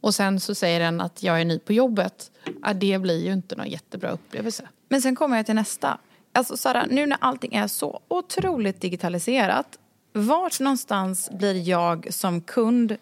och 0.00 0.14
sen 0.14 0.40
så 0.40 0.54
säger 0.54 0.80
den 0.80 1.00
att 1.00 1.22
jag 1.22 1.40
är 1.40 1.44
ny 1.44 1.58
på 1.58 1.72
jobbet. 1.72 2.30
Det 2.74 2.98
blir 2.98 3.24
ju 3.24 3.32
inte 3.32 3.56
någon 3.56 3.68
jättebra 3.68 4.10
upplevelse. 4.10 4.68
Men 4.88 5.02
sen 5.02 5.16
kommer 5.16 5.36
jag 5.36 5.46
till 5.46 5.54
nästa. 5.54 5.98
Alltså 6.32 6.56
Sara, 6.56 6.86
nu 6.90 7.06
när 7.06 7.18
allting 7.20 7.54
är 7.54 7.66
så 7.66 8.00
otroligt 8.08 8.80
digitaliserat, 8.80 9.78
vart 10.12 10.60
någonstans 10.60 11.30
blir 11.30 11.68
jag 11.68 12.14
som 12.14 12.40
kund, 12.40 12.96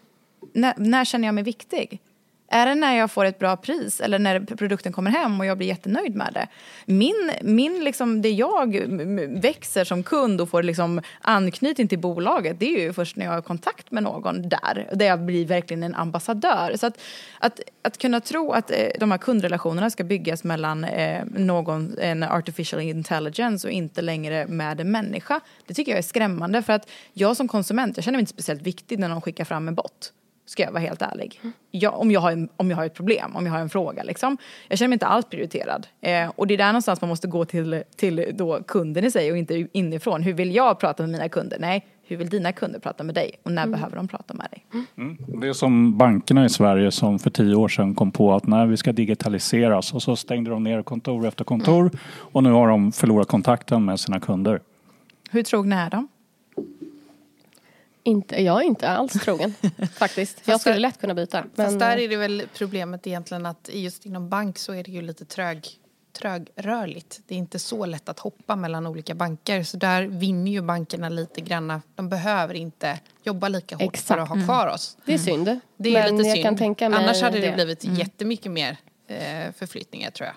när, 0.52 0.74
när 0.76 1.04
känner 1.04 1.28
jag 1.28 1.34
mig 1.34 1.44
viktig? 1.44 2.00
Är 2.50 2.66
det 2.66 2.74
när 2.74 2.96
jag 2.96 3.10
får 3.10 3.24
ett 3.24 3.38
bra 3.38 3.56
pris 3.56 4.00
eller 4.00 4.18
när 4.18 4.40
produkten 4.40 4.92
kommer 4.92 5.10
hem 5.10 5.40
och 5.40 5.46
jag 5.46 5.58
blir 5.58 5.68
jättenöjd 5.68 6.14
med 6.14 6.30
det? 6.34 6.48
Min, 6.86 7.30
min 7.42 7.84
liksom, 7.84 8.22
det 8.22 8.30
jag 8.30 8.82
växer 9.28 9.84
som 9.84 10.02
kund 10.02 10.40
och 10.40 10.48
får 10.48 10.62
liksom 10.62 11.00
anknytning 11.20 11.88
till 11.88 11.98
bolaget, 11.98 12.60
det 12.60 12.74
är 12.74 12.80
ju 12.80 12.92
först 12.92 13.16
när 13.16 13.24
jag 13.24 13.32
har 13.32 13.42
kontakt 13.42 13.90
med 13.90 14.02
någon 14.02 14.48
där, 14.48 14.90
där 14.92 15.06
jag 15.06 15.20
blir 15.20 15.46
verkligen 15.46 15.82
en 15.82 15.94
ambassadör. 15.94 16.76
Så 16.76 16.86
att, 16.86 17.00
att, 17.38 17.60
att 17.82 17.98
kunna 17.98 18.20
tro 18.20 18.52
att 18.52 18.70
eh, 18.70 18.76
de 19.00 19.10
här 19.10 19.18
kundrelationerna 19.18 19.90
ska 19.90 20.04
byggas 20.04 20.44
mellan 20.44 20.84
eh, 20.84 21.24
någon, 21.24 21.98
en 21.98 22.22
artificial 22.22 22.82
intelligence 22.82 23.66
och 23.68 23.72
inte 23.72 24.02
längre 24.02 24.46
med 24.46 24.80
en 24.80 24.90
människa, 24.90 25.40
det 25.66 25.74
tycker 25.74 25.92
jag 25.92 25.98
är 25.98 26.02
skrämmande. 26.02 26.62
För 26.62 26.72
att 26.72 26.90
jag 27.12 27.36
som 27.36 27.48
konsument, 27.48 27.96
jag 27.96 28.04
känner 28.04 28.16
mig 28.16 28.22
inte 28.22 28.32
speciellt 28.32 28.62
viktig 28.62 28.98
när 28.98 29.08
någon 29.08 29.20
skickar 29.20 29.44
fram 29.44 29.68
en 29.68 29.74
bot. 29.74 30.12
Ska 30.48 30.62
jag 30.62 30.72
vara 30.72 30.82
helt 30.82 31.02
ärlig. 31.02 31.40
Jag, 31.70 32.00
om, 32.00 32.10
jag 32.10 32.20
har 32.20 32.32
en, 32.32 32.48
om 32.56 32.70
jag 32.70 32.76
har 32.76 32.84
ett 32.84 32.94
problem, 32.94 33.36
om 33.36 33.46
jag 33.46 33.52
har 33.52 33.60
en 33.60 33.68
fråga. 33.68 34.02
Liksom. 34.02 34.36
Jag 34.68 34.78
känner 34.78 34.88
mig 34.88 34.94
inte 34.94 35.06
alls 35.06 35.26
prioriterad. 35.26 35.86
Eh, 36.00 36.30
och 36.36 36.46
det 36.46 36.54
är 36.54 36.58
där 36.58 36.66
någonstans 36.66 37.00
man 37.00 37.08
måste 37.08 37.28
gå 37.28 37.44
till, 37.44 37.82
till 37.96 38.30
då 38.34 38.62
kunden 38.62 39.04
i 39.04 39.10
sig 39.10 39.30
och 39.32 39.38
inte 39.38 39.66
inifrån. 39.72 40.22
Hur 40.22 40.32
vill 40.32 40.54
jag 40.54 40.78
prata 40.80 41.02
med 41.02 41.10
mina 41.10 41.28
kunder? 41.28 41.56
Nej, 41.60 41.86
hur 42.02 42.16
vill 42.16 42.28
dina 42.28 42.52
kunder 42.52 42.78
prata 42.78 43.04
med 43.04 43.14
dig? 43.14 43.30
Och 43.42 43.52
när 43.52 43.66
behöver 43.66 43.96
de 43.96 44.08
prata 44.08 44.34
med 44.34 44.46
dig? 44.50 44.86
Det 45.40 45.48
är 45.48 45.52
som 45.52 45.98
bankerna 45.98 46.44
i 46.44 46.48
Sverige 46.48 46.90
som 46.90 47.18
för 47.18 47.30
tio 47.30 47.54
år 47.54 47.68
sedan 47.68 47.94
kom 47.94 48.10
på 48.10 48.34
att 48.34 48.46
när 48.46 48.66
vi 48.66 48.76
ska 48.76 48.92
digitaliseras 48.92 49.94
och 49.94 50.02
så 50.02 50.16
stängde 50.16 50.50
de 50.50 50.64
ner 50.64 50.82
kontor 50.82 51.26
efter 51.26 51.44
kontor 51.44 51.90
och 52.32 52.42
nu 52.42 52.50
har 52.50 52.68
de 52.68 52.92
förlorat 52.92 53.28
kontakten 53.28 53.84
med 53.84 54.00
sina 54.00 54.20
kunder. 54.20 54.60
Hur 55.30 55.42
trogna 55.42 55.86
är 55.86 55.90
de? 55.90 56.08
Inte, 58.08 58.42
jag 58.42 58.60
är 58.60 58.64
inte 58.66 58.88
alls 58.88 59.12
trogen 59.12 59.54
faktiskt. 59.92 60.40
Jag 60.44 60.60
skulle 60.60 60.78
lätt 60.78 61.00
kunna 61.00 61.14
byta. 61.14 61.42
Fast 61.42 61.56
Men, 61.56 61.78
där 61.78 61.96
är 61.96 62.08
det 62.08 62.16
väl 62.16 62.42
problemet 62.54 63.06
egentligen 63.06 63.46
att 63.46 63.70
just 63.72 64.06
inom 64.06 64.28
bank 64.28 64.58
så 64.58 64.72
är 64.74 64.82
det 64.84 64.90
ju 64.90 65.02
lite 65.02 65.24
trög, 65.24 65.68
trögrörligt. 66.18 67.20
Det 67.26 67.34
är 67.34 67.38
inte 67.38 67.58
så 67.58 67.86
lätt 67.86 68.08
att 68.08 68.18
hoppa 68.18 68.56
mellan 68.56 68.86
olika 68.86 69.14
banker. 69.14 69.62
Så 69.62 69.76
där 69.76 70.02
vinner 70.02 70.52
ju 70.52 70.62
bankerna 70.62 71.08
lite 71.08 71.40
granna. 71.40 71.82
De 71.94 72.08
behöver 72.08 72.54
inte 72.54 73.00
jobba 73.24 73.48
lika 73.48 73.76
hårt 73.76 73.94
Exakt. 73.94 74.08
för 74.08 74.18
att 74.18 74.28
ha 74.28 74.44
kvar 74.44 74.66
oss. 74.66 74.96
det 75.04 75.14
är 75.14 75.18
synd. 75.18 75.60
Det 75.76 75.88
är 75.96 76.02
men 76.02 76.16
lite 76.16 76.28
jag 76.28 76.34
synd. 76.36 76.44
kan 76.44 76.56
tänka 76.56 76.88
mig 76.88 76.98
Annars 76.98 77.22
hade 77.22 77.40
det, 77.40 77.46
det. 77.46 77.54
blivit 77.54 77.84
jättemycket 77.84 78.52
mer 78.52 78.76
eh, 79.06 79.52
förflyttningar 79.56 80.10
tror 80.10 80.26
jag. 80.26 80.36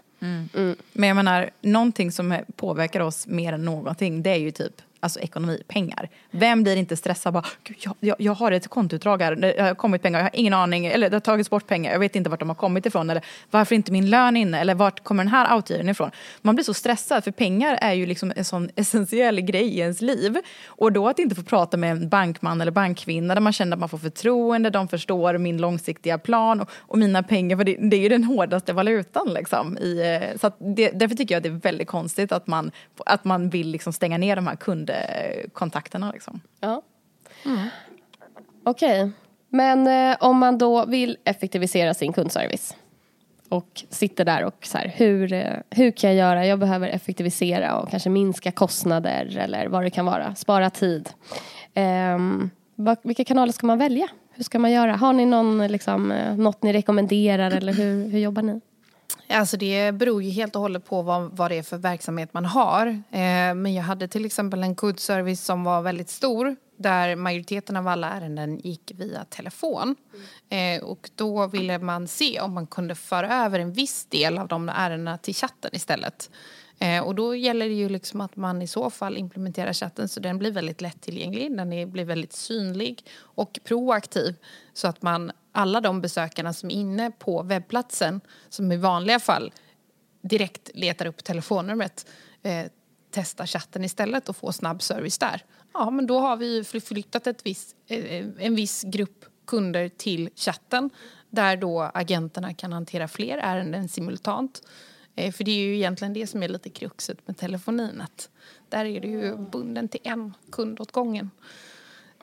Men 0.94 1.08
jag 1.08 1.16
menar, 1.16 1.50
någonting 1.62 2.12
som 2.12 2.38
påverkar 2.56 3.00
oss 3.00 3.28
mer 3.28 3.54
än 3.54 3.66
någonting, 3.66 4.24
det 4.24 4.30
är 4.30 4.36
ju 4.40 4.52
typ 4.52 4.82
alltså 5.02 5.20
ekonomi, 5.20 5.64
pengar. 5.68 6.10
Vem 6.32 6.64
blir 6.64 6.76
inte 6.76 6.98
stressad 6.98 7.34
bara, 7.34 7.46
jag, 7.80 7.96
jag, 8.00 8.16
jag 8.20 8.34
har 8.34 8.52
ett 8.52 8.68
kontoutdrag 8.68 9.22
här, 9.22 9.36
det 9.36 9.62
har 9.62 9.76
kommit 9.76 10.02
pengar, 10.02 10.20
jag 10.20 10.26
har 10.26 10.32
ingen 10.34 10.54
aning, 10.54 10.86
eller 10.86 11.10
det 11.10 11.16
har 11.16 11.22
tagits 11.22 11.50
bort 11.50 11.68
pengar, 11.68 11.92
jag 11.92 12.00
vet 12.00 12.16
inte 12.16 12.30
vart 12.30 12.40
de 12.40 12.50
har 12.50 12.56
kommit 12.56 12.86
ifrån, 12.86 13.10
eller 13.10 13.26
varför 13.52 13.76
inte 13.76 13.92
min 13.92 14.10
lön 14.10 14.38
inne, 14.38 14.60
eller 14.60 14.76
vart 14.76 15.04
kommer 15.04 15.24
den 15.24 15.32
här 15.32 15.56
outgiven 15.56 15.90
ifrån? 15.90 16.12
Man 16.42 16.56
blir 16.56 16.66
så 16.66 16.74
stressad, 16.74 17.24
för 17.24 17.32
pengar 17.32 17.78
är 17.82 17.94
ju 17.94 18.06
liksom 18.06 18.34
en 18.36 18.46
sån 18.46 18.70
essentiell 18.76 19.42
grej 19.42 19.66
i 19.66 19.80
ens 19.80 20.02
liv. 20.02 20.38
Och 20.66 20.92
då 20.92 21.08
att 21.08 21.20
inte 21.20 21.36
få 21.36 21.44
prata 21.44 21.78
med 21.78 21.92
en 21.92 22.10
bankman 22.10 22.62
eller 22.62 22.72
bankkvinna 22.72 23.34
där 23.34 23.42
man 23.42 23.54
känner 23.54 23.74
att 23.74 23.80
man 23.80 23.90
får 23.90 23.98
förtroende, 23.98 24.70
de 24.70 24.88
förstår 24.88 25.38
min 25.38 25.58
långsiktiga 25.58 26.18
plan 26.18 26.62
och, 26.62 26.70
och 26.78 26.98
mina 26.98 27.24
pengar, 27.24 27.58
för 27.58 27.64
det, 27.64 27.78
det, 27.80 27.96
är 27.96 28.02
ju 28.02 28.10
den 28.10 28.24
hårdaste 28.24 28.74
valutan 28.74 29.34
liksom. 29.34 29.78
I, 29.78 30.20
eh, 30.22 30.38
så 30.40 30.52
det, 30.76 30.92
därför 30.92 31.16
tycker 31.16 31.36
jag 31.36 31.40
att 31.40 31.44
det 31.44 31.50
är 31.50 31.72
väldigt 31.72 31.88
konstigt 31.88 32.32
att 32.32 32.48
man, 32.48 32.72
att 33.06 33.26
man 33.26 33.50
vill 33.50 33.68
liksom 33.68 33.94
stänga 33.94 34.18
ner 34.18 34.36
de 34.36 34.48
här 34.48 34.56
kunderna 34.56 34.91
kundkontakterna. 35.54 36.12
Liksom. 36.12 36.42
Ja. 36.60 36.82
Mm. 37.46 37.68
Okej, 38.64 39.04
okay. 39.04 39.12
men 39.50 39.88
eh, 39.88 40.18
om 40.20 40.38
man 40.38 40.58
då 40.58 40.86
vill 40.86 41.18
effektivisera 41.24 41.94
sin 41.94 42.14
kundservice 42.14 42.76
och 43.50 43.84
sitter 43.90 44.26
där 44.26 44.44
och 44.44 44.66
så 44.66 44.78
här, 44.78 44.94
hur, 44.96 45.34
eh, 45.34 45.54
hur 45.70 45.92
kan 45.92 46.10
jag 46.10 46.18
göra? 46.18 46.46
Jag 46.46 46.60
behöver 46.60 46.88
effektivisera 46.88 47.80
och 47.80 47.90
kanske 47.90 48.10
minska 48.10 48.52
kostnader 48.52 49.38
eller 49.38 49.68
vad 49.68 49.84
det 49.84 49.90
kan 49.90 50.06
vara, 50.06 50.36
spara 50.36 50.70
tid. 50.70 51.10
Um, 51.76 52.50
vad, 52.76 52.98
vilka 53.04 53.24
kanaler 53.26 53.52
ska 53.52 53.68
man 53.68 53.78
välja? 53.78 54.08
Hur 54.32 54.44
ska 54.44 54.60
man 54.60 54.72
göra? 54.72 54.96
Har 54.96 55.14
ni 55.14 55.26
någon, 55.26 55.68
liksom, 55.68 56.12
eh, 56.12 56.36
något 56.36 56.64
ni 56.64 56.74
rekommenderar 56.74 57.52
eller 57.52 57.74
hur, 57.74 58.10
hur 58.10 58.20
jobbar 58.20 58.42
ni? 58.42 58.62
Alltså 59.32 59.58
det 59.58 59.92
beror 59.92 60.24
ju 60.24 60.30
helt 60.30 60.56
och 60.56 60.62
hållet 60.62 60.86
på 60.86 61.02
vad, 61.02 61.38
vad 61.38 61.52
det 61.52 61.58
är 61.58 61.64
för 61.64 61.78
verksamhet 61.78 62.34
man 62.34 62.46
har. 62.46 62.88
Eh, 62.88 63.54
men 63.56 63.74
jag 63.74 63.84
hade 63.84 64.08
till 64.08 64.26
exempel 64.26 64.64
en 64.64 64.76
kundservice 64.76 65.46
som 65.46 65.64
var 65.64 65.82
väldigt 65.82 66.10
stor 66.10 66.56
där 66.78 67.16
majoriteten 67.16 67.78
av 67.78 67.88
alla 67.88 68.10
ärenden 68.10 68.60
gick 68.60 68.92
via 68.96 69.26
telefon. 69.26 69.96
Eh, 70.50 70.84
och 70.84 71.10
då 71.16 71.48
ville 71.48 71.80
man 71.80 72.08
se 72.08 72.42
om 72.42 72.54
man 72.54 72.68
kunde 72.68 72.96
föra 72.96 73.46
över 73.46 73.60
en 73.60 73.74
viss 73.74 74.06
del 74.06 74.38
av 74.38 74.48
de 74.48 74.70
ärendena 74.70 75.18
till 75.18 75.36
chatten 75.36 75.72
istället. 75.74 76.30
Eh, 76.80 77.04
och 77.04 77.16
då 77.16 77.36
gäller 77.36 77.68
det 77.68 77.74
ju 77.74 77.90
liksom 77.90 78.22
att 78.22 78.36
man 78.36 78.62
i 78.62 78.68
så 78.68 78.90
fall 78.90 79.18
implementerar 79.18 79.74
chatten 79.74 80.10
så 80.10 80.20
den 80.20 80.38
blir 80.38 80.52
väldigt 80.52 80.82
lättillgänglig, 80.82 81.58
den 81.58 81.92
blir 81.92 82.06
väldigt 82.06 82.34
synlig 82.34 83.06
och 83.20 83.60
proaktiv 83.64 84.36
så 84.74 84.88
att 84.88 85.02
man, 85.02 85.32
alla 85.52 85.82
de 85.82 86.02
besökarna 86.02 86.54
som 86.54 86.70
är 86.70 86.74
inne 86.74 87.12
på 87.12 87.44
webbplatsen 87.44 88.22
som 88.50 88.72
i 88.72 88.78
vanliga 88.78 89.20
fall 89.20 89.52
direkt 90.22 90.70
letar 90.74 91.06
upp 91.06 91.24
telefonnumret 91.24 92.08
eh, 92.44 92.66
testar 93.12 93.46
chatten 93.46 93.84
istället 93.84 94.30
och 94.30 94.38
får 94.38 94.52
snabb 94.52 94.82
service 94.82 95.18
där. 95.18 95.46
Ja, 95.74 95.90
men 95.90 96.08
då 96.08 96.20
har 96.20 96.38
vi 96.38 96.64
flyttat 96.64 97.28
ett 97.28 97.46
viss, 97.46 97.76
eh, 97.88 98.26
en 98.38 98.56
viss 98.56 98.84
grupp 98.84 99.26
kunder 99.48 99.90
till 99.90 100.30
chatten 100.36 100.90
där 101.30 101.58
då 101.58 101.92
agenterna 101.94 102.54
kan 102.54 102.74
hantera 102.74 103.08
fler 103.08 103.38
ärenden 103.38 103.90
simultant. 103.90 104.62
Eh, 105.16 105.32
för 105.32 105.44
det 105.44 105.52
är 105.52 105.66
ju 105.66 105.76
egentligen 105.76 106.14
det 106.14 106.28
som 106.28 106.44
är 106.44 106.48
lite 106.48 106.70
kruxet 106.70 107.28
med 107.28 107.38
telefonin. 107.38 108.02
Att 108.02 108.30
där 108.70 108.86
är 108.86 109.00
du 109.00 109.08
ju 109.08 109.38
bunden 109.38 109.88
till 109.88 110.02
en 110.04 110.34
kund 110.52 110.80
åt 110.80 110.92
gången. 110.92 111.30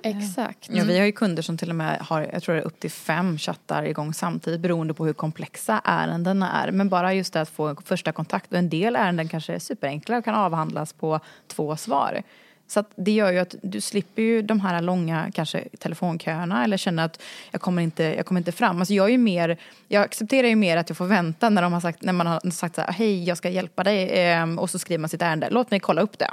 Exakt. 0.03 0.69
Mm. 0.69 0.79
Ja, 0.79 0.85
vi 0.85 0.99
har 0.99 1.07
ju 1.07 1.13
kunder 1.13 1.43
som 1.43 1.57
till 1.57 1.71
och 1.71 1.77
med 1.77 1.99
har 2.01 2.31
jag 2.33 2.43
tror 2.43 2.55
det 2.55 2.61
är 2.61 2.65
upp 2.67 2.81
till 2.81 2.91
fem 2.91 3.39
chattar 3.39 3.83
igång 3.83 4.15
samtidigt 4.15 4.61
beroende 4.61 4.95
på 4.95 5.07
hur 5.07 5.13
komplexa 5.13 5.81
ärendena 5.85 6.53
är. 6.53 6.71
Men 6.71 6.89
bara 6.89 7.15
just 7.15 7.33
det 7.33 7.41
att 7.41 7.49
få 7.49 7.77
första 7.85 8.13
kontakt. 8.13 8.53
En 8.53 8.69
del 8.69 8.97
ärenden 8.97 9.29
kanske 9.29 9.55
är 9.55 9.59
superenkla 9.59 10.19
och 10.19 10.25
kan 10.25 10.35
avhandlas 10.35 10.93
på 10.93 11.21
två 11.47 11.77
svar. 11.77 12.23
Så 12.69 12.85
det 12.97 13.11
gör 13.11 13.33
ju 13.33 13.39
att 13.39 13.55
du 13.63 13.81
slipper 13.81 14.23
ju 14.23 14.43
de 14.43 14.61
här 14.61 14.83
långa 14.83 15.31
kanske 15.35 15.69
telefonköerna 15.79 16.65
eller 16.65 16.77
känna 16.77 17.05
att 17.05 17.23
jag 17.51 17.61
kommer 17.61 17.83
inte, 17.83 18.03
jag 18.03 18.27
kommer 18.27 18.41
inte 18.41 18.53
fram. 18.53 18.79
Alltså 18.79 18.95
jag, 18.95 19.11
är 19.11 19.19
mer, 19.19 19.57
jag 19.89 20.03
accepterar 20.03 20.49
ju 20.49 20.57
mer 20.57 20.77
att 20.77 20.89
jag 20.89 20.97
får 20.97 21.07
vänta 21.07 21.49
när, 21.49 21.63
de 21.63 21.73
har 21.73 21.81
sagt, 21.81 22.03
när 22.03 22.13
man 22.13 22.27
har 22.27 22.51
sagt 22.51 22.75
så 22.75 22.81
här, 22.81 22.93
hej 22.93 23.25
jag 23.25 23.39
ska 23.39 23.49
hjälpa 23.49 23.85
dig 23.85 24.11
ehm, 24.13 24.59
och 24.59 24.71
så 24.71 24.79
skriver 24.79 24.99
man 24.99 25.09
sitt 25.09 25.23
ärende, 25.23 25.49
låt 25.51 25.71
mig 25.71 25.81
kolla 25.81 26.01
upp 26.01 26.19
det. 26.19 26.31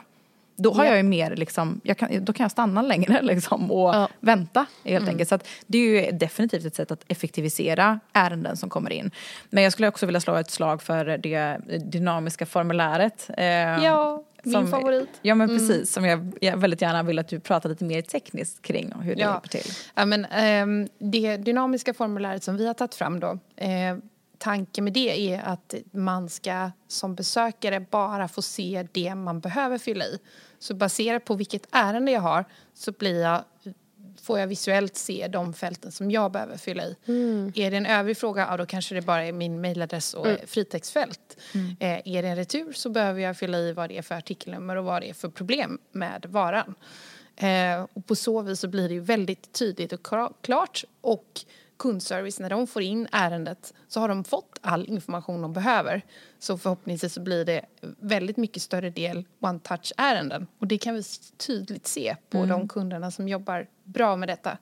Då 0.55 0.73
har 0.73 0.85
jag 0.85 0.97
ju 0.97 1.03
mer 1.03 1.35
liksom, 1.35 1.81
jag 1.83 1.97
kan, 1.97 2.25
då 2.25 2.33
kan 2.33 2.43
jag 2.43 2.51
stanna 2.51 2.81
längre 2.81 3.21
liksom 3.23 3.71
och 3.71 3.95
ja. 3.95 4.09
vänta 4.19 4.65
helt 4.83 5.01
mm. 5.01 5.09
enkelt. 5.09 5.29
Så 5.29 5.39
det 5.67 5.77
är 5.77 5.81
ju 5.81 6.11
definitivt 6.11 6.65
ett 6.65 6.75
sätt 6.75 6.91
att 6.91 7.03
effektivisera 7.07 7.99
ärenden 8.13 8.57
som 8.57 8.69
kommer 8.69 8.93
in. 8.93 9.11
Men 9.49 9.63
jag 9.63 9.71
skulle 9.71 9.87
också 9.87 10.05
vilja 10.05 10.21
slå 10.21 10.35
ett 10.35 10.51
slag 10.51 10.81
för 10.81 11.05
det 11.17 11.57
dynamiska 11.85 12.45
formuläret. 12.45 13.29
Eh, 13.37 13.45
ja, 13.45 14.23
min 14.43 14.53
som, 14.53 14.67
favorit. 14.67 15.09
Ja 15.21 15.35
men 15.35 15.49
mm. 15.49 15.59
precis, 15.59 15.93
som 15.93 16.05
jag, 16.05 16.33
jag, 16.41 16.57
väldigt 16.57 16.81
gärna 16.81 17.03
vill 17.03 17.19
att 17.19 17.27
du 17.27 17.39
pratar 17.39 17.69
lite 17.69 17.83
mer 17.83 18.01
tekniskt 18.01 18.61
kring 18.61 18.93
hur 19.01 19.15
det 19.15 19.21
ja. 19.21 19.31
hjälper 19.31 19.49
till. 19.49 19.71
Ja, 19.95 20.05
men, 20.05 20.25
eh, 20.25 20.87
det 20.97 21.37
dynamiska 21.37 21.93
formuläret 21.93 22.43
som 22.43 22.57
vi 22.57 22.67
har 22.67 22.73
tagit 22.73 22.95
fram 22.95 23.19
då 23.19 23.39
eh, 23.55 23.97
tanken 24.37 24.83
med 24.83 24.93
det 24.93 25.33
är 25.33 25.41
att 25.45 25.73
man 25.91 26.29
ska 26.29 26.71
som 26.87 27.15
besökare 27.15 27.79
bara 27.79 28.27
få 28.27 28.41
se 28.41 28.87
det 28.91 29.15
man 29.15 29.39
behöver 29.39 29.77
fylla 29.77 30.05
i. 30.05 30.19
Så 30.65 30.73
baserat 30.73 31.25
på 31.25 31.35
vilket 31.35 31.67
ärende 31.71 32.11
jag 32.11 32.21
har 32.21 32.45
så 32.73 32.91
blir 32.91 33.21
jag, 33.21 33.43
får 34.21 34.39
jag 34.39 34.47
visuellt 34.47 34.95
se 34.95 35.27
de 35.27 35.53
fälten 35.53 35.91
som 35.91 36.11
jag 36.11 36.31
behöver 36.31 36.57
fylla 36.57 36.83
i. 36.83 36.95
Mm. 37.05 37.51
Är 37.55 37.71
det 37.71 37.77
en 37.77 37.85
övrig 37.85 38.17
fråga, 38.17 38.47
ja, 38.49 38.57
då 38.57 38.65
kanske 38.65 38.95
det 38.95 39.01
bara 39.01 39.25
är 39.25 39.31
min 39.31 39.61
mejladress 39.61 40.13
och 40.13 40.27
mm. 40.27 40.39
fritextfält. 40.47 41.37
Mm. 41.53 41.75
Eh, 41.79 42.15
är 42.15 42.21
det 42.21 42.27
en 42.27 42.35
retur 42.35 42.73
så 42.73 42.89
behöver 42.89 43.21
jag 43.21 43.37
fylla 43.37 43.57
i 43.57 43.73
vad 43.73 43.89
det 43.89 43.97
är 43.97 44.01
för 44.01 44.15
artikelnummer 44.15 44.75
och 44.75 44.85
vad 44.85 45.01
det 45.01 45.09
är 45.09 45.13
för 45.13 45.29
problem 45.29 45.79
med 45.91 46.25
varan. 46.29 46.75
Eh, 47.35 47.85
och 47.93 48.05
på 48.05 48.15
så 48.15 48.41
vis 48.41 48.59
så 48.59 48.67
blir 48.67 48.87
det 48.87 48.93
ju 48.93 49.01
väldigt 49.01 49.53
tydligt 49.53 49.93
och 49.93 50.07
klart 50.41 50.83
och 51.01 51.45
kundservice, 51.77 52.39
när 52.39 52.49
de 52.49 52.67
får 52.67 52.81
in 52.81 53.07
ärendet 53.11 53.73
så 53.87 53.99
har 53.99 54.07
de 54.07 54.23
fått 54.23 54.59
all 54.61 54.85
information 54.85 55.41
de 55.41 55.53
behöver. 55.53 56.01
Så 56.39 56.57
förhoppningsvis 56.57 57.13
så 57.13 57.21
blir 57.21 57.45
det 57.45 57.65
väldigt 57.99 58.37
mycket 58.37 58.61
större 58.61 58.89
del 58.89 59.25
one-touch-ärenden. 59.39 60.47
Och 60.59 60.67
det 60.67 60.77
kan 60.77 60.95
vi 60.95 61.03
tydligt 61.37 61.87
se 61.87 62.15
på 62.29 62.37
mm. 62.37 62.49
de 62.49 62.67
kunderna 62.67 63.11
som 63.11 63.27
jobbar 63.27 63.67
bra 63.83 64.15
med 64.15 64.29
detta. 64.29 64.57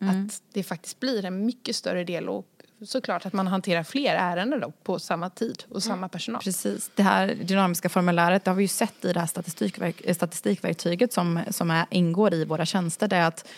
Mm. 0.00 0.26
Att 0.26 0.42
det 0.52 0.62
faktiskt 0.62 1.00
blir 1.00 1.24
en 1.24 1.46
mycket 1.46 1.76
större 1.76 2.04
del 2.04 2.28
och 2.28 2.46
såklart 2.86 3.26
att 3.26 3.32
man 3.32 3.46
hanterar 3.46 3.82
fler 3.82 4.14
ärenden 4.14 4.60
då 4.60 4.72
på 4.82 4.98
samma 4.98 5.30
tid 5.30 5.64
och 5.68 5.82
samma 5.82 6.08
personal. 6.08 6.42
Precis. 6.42 6.90
Det 6.94 7.02
här 7.02 7.34
dynamiska 7.34 7.88
formuläret 7.88 8.44
det 8.44 8.50
har 8.50 8.56
vi 8.56 8.64
ju 8.64 8.68
sett 8.68 9.04
i 9.04 9.12
det 9.12 9.20
här 9.20 9.26
statistikverk 9.26 10.14
statistikverktyget 10.14 11.12
som, 11.12 11.40
som 11.50 11.70
är, 11.70 11.86
ingår 11.90 12.34
i 12.34 12.44
våra 12.44 12.66
tjänster. 12.66 13.08
Det 13.08 13.16
är 13.16 13.26
att 13.26 13.48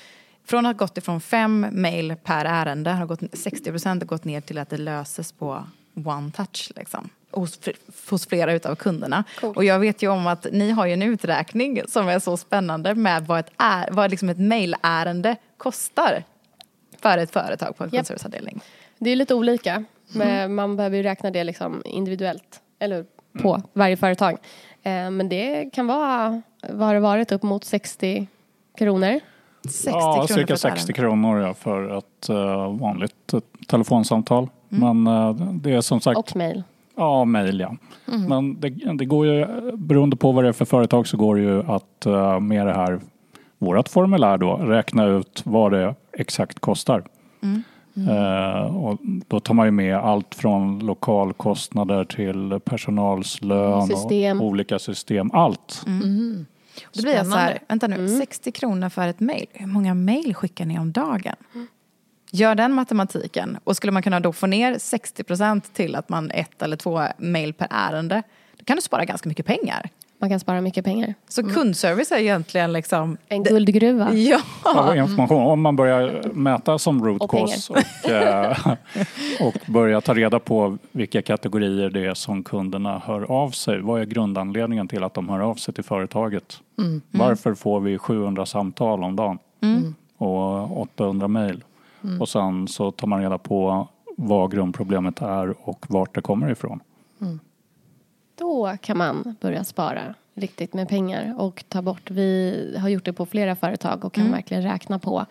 från 0.44 0.66
att 0.66 0.74
ha 0.76 0.86
gått 0.86 0.98
ifrån 0.98 1.20
fem 1.20 1.66
mejl 1.72 2.16
per 2.24 2.44
ärende 2.44 2.90
har 2.90 3.06
gått, 3.06 3.20
60 3.32 3.70
procent 3.70 4.04
gått 4.04 4.24
ner 4.24 4.40
till 4.40 4.58
att 4.58 4.70
det 4.70 4.76
löses 4.76 5.32
på 5.32 5.64
one 6.04 6.30
touch. 6.30 6.72
Liksom 6.76 7.10
hos, 7.34 7.60
hos 8.10 8.26
flera 8.26 8.52
utav 8.52 8.74
kunderna. 8.74 9.24
Cool. 9.40 9.56
Och 9.56 9.64
jag 9.64 9.78
vet 9.78 10.02
ju 10.02 10.08
om 10.08 10.26
att 10.26 10.46
ni 10.52 10.70
har 10.70 10.86
ju 10.86 10.92
en 10.92 11.02
uträkning 11.02 11.82
som 11.88 12.08
är 12.08 12.18
så 12.18 12.36
spännande 12.36 12.94
med 12.94 13.26
vad 13.26 13.40
ett, 13.40 13.50
är, 13.56 13.88
vad 13.90 14.10
liksom 14.10 14.28
ett 14.28 14.38
mejlärende 14.38 15.36
kostar 15.56 16.24
för 17.00 17.18
ett 17.18 17.30
företag 17.30 17.76
på 17.76 17.84
en 17.84 17.88
yep. 17.88 17.94
kundserviceavdelning. 17.94 18.60
Det 18.98 19.10
är 19.10 19.16
lite 19.16 19.34
olika. 19.34 19.84
Men 20.12 20.28
mm. 20.28 20.54
Man 20.54 20.76
behöver 20.76 20.96
ju 20.96 21.02
räkna 21.02 21.30
det 21.30 21.44
liksom 21.44 21.82
individuellt, 21.84 22.60
eller 22.78 23.04
på 23.42 23.54
mm. 23.54 23.66
varje 23.72 23.96
företag. 23.96 24.32
Eh, 24.82 25.10
men 25.10 25.28
det 25.28 25.70
kan 25.72 25.86
vara, 25.86 26.42
vad 26.68 26.86
har 26.86 26.94
det 26.94 27.00
varit, 27.00 27.32
upp 27.32 27.42
mot 27.42 27.64
60 27.64 28.26
kronor 28.78 29.20
60 29.70 29.90
ja, 29.90 30.12
kronor 30.12 30.26
cirka 30.26 30.56
60 30.56 30.92
kronor 30.92 31.40
ja, 31.40 31.54
för 31.54 31.98
ett 31.98 32.30
uh, 32.30 32.78
vanligt 32.78 33.34
uh, 33.34 33.40
telefonsamtal. 33.68 34.48
Mm. 34.72 35.02
Men 35.02 35.14
uh, 35.14 35.52
det 35.52 35.72
är 35.72 35.80
som 35.80 36.00
sagt... 36.00 36.18
Och 36.18 36.36
mejl. 36.36 36.62
Ja, 36.96 37.24
mejl 37.24 37.60
ja. 37.60 37.76
Mm. 38.08 38.28
Men 38.28 38.60
det, 38.60 38.68
det, 38.98 39.04
går 39.04 39.26
ju, 39.26 39.46
beroende 39.76 40.16
på 40.16 40.32
vad 40.32 40.44
det 40.44 40.48
är 40.48 40.52
för 40.52 40.64
företag 40.64 41.06
så 41.06 41.16
går 41.16 41.36
det 41.36 41.42
ju 41.42 41.62
att 41.62 42.06
uh, 42.06 42.40
med 42.40 42.66
det 42.66 42.74
här, 42.74 43.00
vårt 43.58 43.88
formulär 43.88 44.38
då, 44.38 44.56
räkna 44.56 45.06
ut 45.06 45.42
vad 45.44 45.72
det 45.72 45.94
exakt 46.12 46.58
kostar. 46.58 47.04
Mm. 47.42 47.62
Uh, 48.08 48.76
och 48.76 48.98
då 49.28 49.40
tar 49.40 49.54
man 49.54 49.66
ju 49.66 49.70
med 49.70 49.96
allt 49.96 50.34
från 50.34 50.78
lokalkostnader 50.78 52.04
till 52.04 52.60
personalslön 52.64 53.86
system. 53.86 54.40
och 54.40 54.46
olika 54.46 54.78
system. 54.78 55.30
Allt. 55.32 55.82
Mm. 56.76 56.90
Då 56.92 57.02
blir 57.02 57.14
jag 57.14 57.26
så 57.26 57.36
här, 57.36 57.58
vänta 57.68 57.86
nu, 57.86 57.94
mm. 57.94 58.18
60 58.18 58.52
kronor 58.52 58.88
för 58.88 59.08
ett 59.08 59.20
mejl. 59.20 59.46
Hur 59.52 59.66
många 59.66 59.94
mejl 59.94 60.34
skickar 60.34 60.66
ni 60.66 60.78
om 60.78 60.92
dagen? 60.92 61.36
Mm. 61.54 61.66
Gör 62.30 62.54
den 62.54 62.72
matematiken. 62.72 63.58
Och 63.64 63.76
skulle 63.76 63.92
man 63.92 64.02
kunna 64.02 64.20
då 64.20 64.32
få 64.32 64.46
ner 64.46 64.78
60 64.78 65.24
procent 65.24 65.74
till 65.74 65.94
att 65.94 66.08
man 66.08 66.30
ett 66.30 66.62
eller 66.62 66.76
två 66.76 67.06
mejl 67.18 67.52
per 67.52 67.68
ärende. 67.70 68.22
Då 68.56 68.64
kan 68.64 68.76
du 68.76 68.82
spara 68.82 69.04
ganska 69.04 69.28
mycket 69.28 69.46
pengar. 69.46 69.90
Man 70.24 70.30
kan 70.30 70.40
spara 70.40 70.60
mycket 70.60 70.84
pengar. 70.84 71.14
Så 71.28 71.42
kundservice 71.48 72.12
är 72.12 72.18
egentligen 72.18 72.72
liksom... 72.72 73.16
En 73.28 73.42
guldgruva. 73.42 74.12
Ja. 74.14 74.40
av 74.64 74.96
information. 74.96 75.42
Om 75.42 75.60
man 75.60 75.76
börjar 75.76 76.22
mäta 76.32 76.78
som 76.78 77.04
root 77.04 77.22
Och 77.22 77.30
cause 77.30 77.72
och, 77.72 78.10
eh, 78.10 78.56
och 79.40 79.54
börjar 79.66 80.00
ta 80.00 80.14
reda 80.14 80.38
på 80.38 80.78
vilka 80.92 81.22
kategorier 81.22 81.90
det 81.90 82.06
är 82.06 82.14
som 82.14 82.42
kunderna 82.42 83.02
hör 83.04 83.30
av 83.30 83.50
sig. 83.50 83.80
Vad 83.80 84.00
är 84.00 84.04
grundanledningen 84.04 84.88
till 84.88 85.04
att 85.04 85.14
de 85.14 85.28
hör 85.28 85.40
av 85.40 85.54
sig 85.54 85.74
till 85.74 85.84
företaget? 85.84 86.60
Varför 87.10 87.54
får 87.54 87.80
vi 87.80 87.98
700 87.98 88.46
samtal 88.46 89.04
om 89.04 89.16
dagen 89.16 89.38
och 90.18 90.80
800 90.80 91.28
mejl? 91.28 91.64
Och 92.20 92.28
sen 92.28 92.68
så 92.68 92.90
tar 92.90 93.06
man 93.06 93.22
reda 93.22 93.38
på 93.38 93.88
vad 94.16 94.50
grundproblemet 94.52 95.22
är 95.22 95.68
och 95.68 95.86
vart 95.88 96.14
det 96.14 96.20
kommer 96.20 96.50
ifrån. 96.50 96.80
Då 98.36 98.76
kan 98.80 98.98
man 98.98 99.36
börja 99.40 99.64
spara 99.64 100.14
riktigt 100.34 100.74
med 100.74 100.88
pengar 100.88 101.34
och 101.38 101.64
ta 101.68 101.82
bort. 101.82 102.10
Vi 102.10 102.76
har 102.80 102.88
gjort 102.88 103.04
det 103.04 103.12
på 103.12 103.26
flera 103.26 103.56
företag 103.56 104.04
och 104.04 104.12
kan 104.12 104.30
verkligen 104.30 104.62
räkna 104.62 104.98
på 104.98 105.26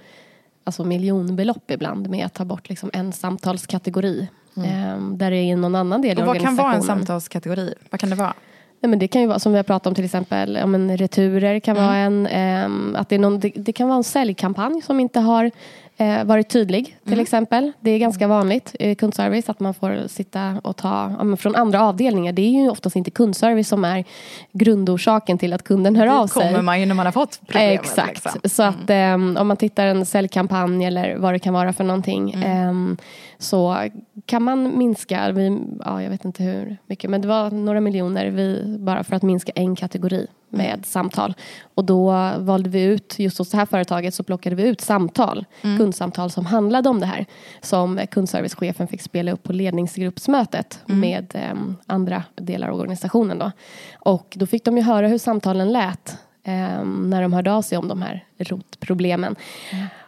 alltså 0.63 0.83
miljonbelopp 0.83 1.71
ibland 1.71 2.09
med 2.09 2.25
att 2.25 2.33
ta 2.33 2.45
bort 2.45 2.69
liksom 2.69 2.89
en 2.93 3.11
samtalskategori. 3.13 4.27
Ehm, 4.65 5.17
där 5.17 5.31
det 5.31 5.37
är 5.37 5.55
någon 5.55 5.75
annan 5.75 6.01
del 6.01 6.17
Och 6.17 6.23
i 6.23 6.25
vad 6.25 6.35
kan 6.35 6.35
organisationen. 6.35 6.65
vara 6.65 6.75
en 6.75 6.83
samtalskategori? 6.83 7.73
Vad 7.89 7.99
kan 7.99 8.09
det 8.09 8.15
vara? 8.15 8.33
Nej, 8.79 8.89
men 8.89 8.99
det 8.99 9.07
kan 9.07 9.21
ju 9.21 9.27
vara 9.27 9.39
som 9.39 9.51
vi 9.51 9.57
har 9.57 9.63
pratat 9.63 9.87
om 9.87 9.95
till 9.95 10.05
exempel, 10.05 10.55
ja, 10.55 10.65
men 10.65 10.97
returer 10.97 11.59
kan 11.59 11.75
vara 11.75 11.95
en, 11.95 12.27
ehm, 12.27 12.95
att 12.99 13.09
det, 13.09 13.15
är 13.15 13.19
någon, 13.19 13.39
det, 13.39 13.51
det 13.55 13.73
kan 13.73 13.87
vara 13.87 13.97
en 13.97 14.03
säljkampanj 14.03 14.81
som 14.81 14.99
inte 14.99 15.19
har 15.19 15.51
eh, 15.97 16.23
varit 16.23 16.49
tydlig 16.49 16.97
till 17.05 17.19
exempel. 17.19 17.71
Det 17.79 17.91
är 17.91 17.99
ganska 17.99 18.27
vanligt 18.27 18.75
i 18.79 18.95
kundservice 18.95 19.49
att 19.49 19.59
man 19.59 19.73
får 19.73 20.07
sitta 20.07 20.61
och 20.63 20.75
ta 20.75 21.15
ja, 21.17 21.23
men 21.23 21.37
från 21.37 21.55
andra 21.55 21.81
avdelningar. 21.81 22.33
Det 22.33 22.41
är 22.41 22.61
ju 22.61 22.69
oftast 22.69 22.95
inte 22.95 23.11
kundservice 23.11 23.67
som 23.67 23.85
är 23.85 24.03
grundorsaken 24.51 25.37
till 25.37 25.53
att 25.53 25.63
kunden 25.63 25.95
hör 25.95 26.07
av 26.07 26.25
Dit 26.25 26.33
kommer 26.33 26.53
sig. 26.53 26.61
man 26.61 26.79
ju 26.79 26.85
när 26.85 26.95
man 26.95 27.05
har 27.05 27.13
fått 27.13 27.39
problemet. 27.45 27.81
Exakt. 27.81 28.25
Liksom. 28.25 28.49
Så 28.49 28.63
att 28.63 28.89
ehm, 28.89 29.37
om 29.37 29.47
man 29.47 29.57
tittar 29.57 29.85
en 29.87 30.05
säljkampanj 30.05 30.85
eller 30.85 31.15
vad 31.15 31.33
det 31.33 31.39
kan 31.39 31.53
vara 31.53 31.73
för 31.73 31.83
någonting 31.83 32.33
ehm, 32.33 32.97
så 33.43 33.89
kan 34.25 34.43
man 34.43 34.77
minska, 34.77 35.31
vi, 35.31 35.59
ja, 35.85 36.03
jag 36.03 36.09
vet 36.09 36.25
inte 36.25 36.43
hur 36.43 36.77
mycket, 36.87 37.09
men 37.09 37.21
det 37.21 37.27
var 37.27 37.51
några 37.51 37.81
miljoner 37.81 38.25
vi, 38.25 38.77
bara 38.79 39.03
för 39.03 39.15
att 39.15 39.23
minska 39.23 39.51
en 39.55 39.75
kategori 39.75 40.27
med 40.49 40.85
samtal. 40.85 41.33
Och 41.75 41.85
då 41.85 42.31
valde 42.37 42.69
vi 42.69 42.83
ut, 42.83 43.19
just 43.19 43.37
hos 43.37 43.49
det 43.49 43.57
här 43.57 43.65
företaget 43.65 44.13
så 44.13 44.23
plockade 44.23 44.55
vi 44.55 44.63
ut 44.63 44.81
samtal, 44.81 45.45
kundsamtal 45.61 46.31
som 46.31 46.45
handlade 46.45 46.89
om 46.89 46.99
det 46.99 47.05
här. 47.05 47.25
Som 47.61 47.99
kundservicechefen 48.11 48.87
fick 48.87 49.01
spela 49.01 49.31
upp 49.31 49.43
på 49.43 49.53
ledningsgruppsmötet 49.53 50.79
med 50.85 51.31
ehm, 51.35 51.75
andra 51.85 52.23
delar 52.35 52.67
av 52.67 52.79
organisationen. 52.79 53.39
Då. 53.39 53.51
Och 53.99 54.33
då 54.35 54.45
fick 54.45 54.65
de 54.65 54.77
ju 54.77 54.83
höra 54.83 55.07
hur 55.07 55.17
samtalen 55.17 55.73
lät 55.73 56.17
ehm, 56.43 57.09
när 57.09 57.21
de 57.21 57.33
hörde 57.33 57.53
av 57.53 57.61
sig 57.61 57.77
om 57.77 57.87
de 57.87 58.01
här 58.01 58.25
rotproblemen. 58.37 59.35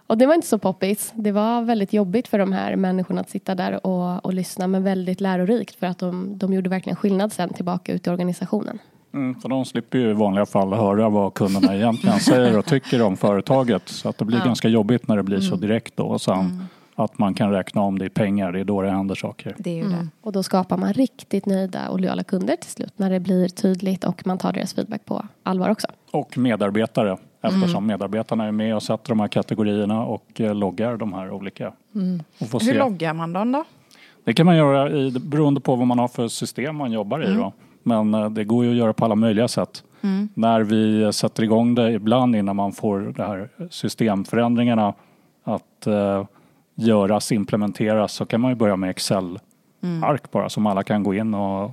Och 0.07 0.17
det 0.17 0.25
var 0.25 0.33
inte 0.33 0.47
så 0.47 0.57
poppis. 0.57 1.13
Det 1.15 1.31
var 1.31 1.61
väldigt 1.61 1.93
jobbigt 1.93 2.27
för 2.27 2.39
de 2.39 2.53
här 2.53 2.75
människorna 2.75 3.21
att 3.21 3.29
sitta 3.29 3.55
där 3.55 3.85
och, 3.85 4.25
och 4.25 4.33
lyssna 4.33 4.67
men 4.67 4.83
väldigt 4.83 5.21
lärorikt 5.21 5.75
för 5.75 5.87
att 5.87 5.99
de, 5.99 6.37
de 6.37 6.53
gjorde 6.53 6.69
verkligen 6.69 6.95
skillnad 6.95 7.33
sen 7.33 7.49
tillbaka 7.49 7.93
ut 7.93 8.07
i 8.07 8.09
organisationen. 8.09 8.79
Mm, 9.13 9.35
för 9.35 9.49
de 9.49 9.65
slipper 9.65 9.97
ju 9.97 10.09
i 10.09 10.13
vanliga 10.13 10.45
fall 10.45 10.73
höra 10.73 11.09
vad 11.09 11.33
kunderna 11.33 11.75
egentligen 11.75 12.19
säger 12.19 12.57
och 12.57 12.65
tycker 12.65 13.01
om 13.01 13.17
företaget. 13.17 13.89
Så 13.89 14.09
att 14.09 14.17
det 14.17 14.25
blir 14.25 14.39
ganska 14.39 14.67
jobbigt 14.67 15.07
när 15.07 15.17
det 15.17 15.23
blir 15.23 15.39
så 15.39 15.55
direkt 15.55 15.97
då. 15.97 16.03
Och 16.03 16.21
sen 16.21 16.67
att 16.95 17.17
man 17.17 17.33
kan 17.33 17.51
räkna 17.51 17.81
om 17.81 17.99
det 17.99 18.05
i 18.05 18.09
pengar, 18.09 18.51
det 18.51 18.59
är 18.59 18.63
då 18.63 18.81
det 18.81 18.89
händer 18.91 19.15
saker. 19.15 19.55
Det 19.57 19.69
är 19.69 19.83
ju 19.83 19.89
det. 19.89 20.07
Och 20.21 20.31
då 20.31 20.43
skapar 20.43 20.77
man 20.77 20.93
riktigt 20.93 21.45
nöjda 21.45 21.89
och 21.89 21.99
lojala 21.99 22.23
kunder 22.23 22.55
till 22.55 22.69
slut 22.69 22.93
när 22.97 23.09
det 23.09 23.19
blir 23.19 23.47
tydligt 23.47 24.03
och 24.03 24.27
man 24.27 24.37
tar 24.37 24.53
deras 24.53 24.73
feedback 24.73 25.05
på 25.05 25.25
allvar 25.43 25.69
också. 25.69 25.87
Och 26.11 26.37
medarbetare 26.37 27.17
eftersom 27.47 27.85
medarbetarna 27.87 28.45
är 28.45 28.51
med 28.51 28.75
och 28.75 28.83
sätter 28.83 29.09
de 29.09 29.19
här 29.19 29.27
kategorierna 29.27 30.05
och 30.05 30.41
eh, 30.41 30.55
loggar 30.55 30.97
de 30.97 31.13
här 31.13 31.31
olika. 31.31 31.73
Får 32.39 32.59
Hur 32.59 32.59
se. 32.59 32.79
loggar 32.79 33.13
man 33.13 33.33
dem 33.33 33.51
då? 33.51 33.63
Det 34.23 34.33
kan 34.33 34.45
man 34.45 34.57
göra 34.57 34.91
i, 34.91 35.11
beroende 35.11 35.59
på 35.59 35.75
vad 35.75 35.87
man 35.87 35.99
har 35.99 36.07
för 36.07 36.27
system 36.27 36.75
man 36.75 36.91
jobbar 36.91 37.23
i. 37.23 37.33
Då. 37.33 37.53
Men 37.83 38.13
eh, 38.13 38.29
det 38.29 38.43
går 38.43 38.65
ju 38.65 38.71
att 38.71 38.77
göra 38.77 38.93
på 38.93 39.05
alla 39.05 39.15
möjliga 39.15 39.47
sätt. 39.47 39.83
När 40.33 40.61
vi 40.61 41.13
sätter 41.13 41.43
igång 41.43 41.75
det 41.75 41.91
ibland 41.91 42.35
innan 42.35 42.55
man 42.55 42.71
får 42.71 42.99
de 42.99 43.21
här 43.23 43.49
systemförändringarna 43.69 44.93
att 45.43 45.87
eh, 45.87 46.25
göras, 46.75 47.31
implementeras 47.31 48.13
så 48.13 48.25
kan 48.25 48.41
man 48.41 48.51
ju 48.51 48.55
börja 48.55 48.75
med 48.75 48.89
Excel-ark 48.89 50.31
bara 50.31 50.49
som 50.49 50.65
alla 50.65 50.83
kan 50.83 51.03
gå 51.03 51.13
in 51.13 51.33
och 51.33 51.71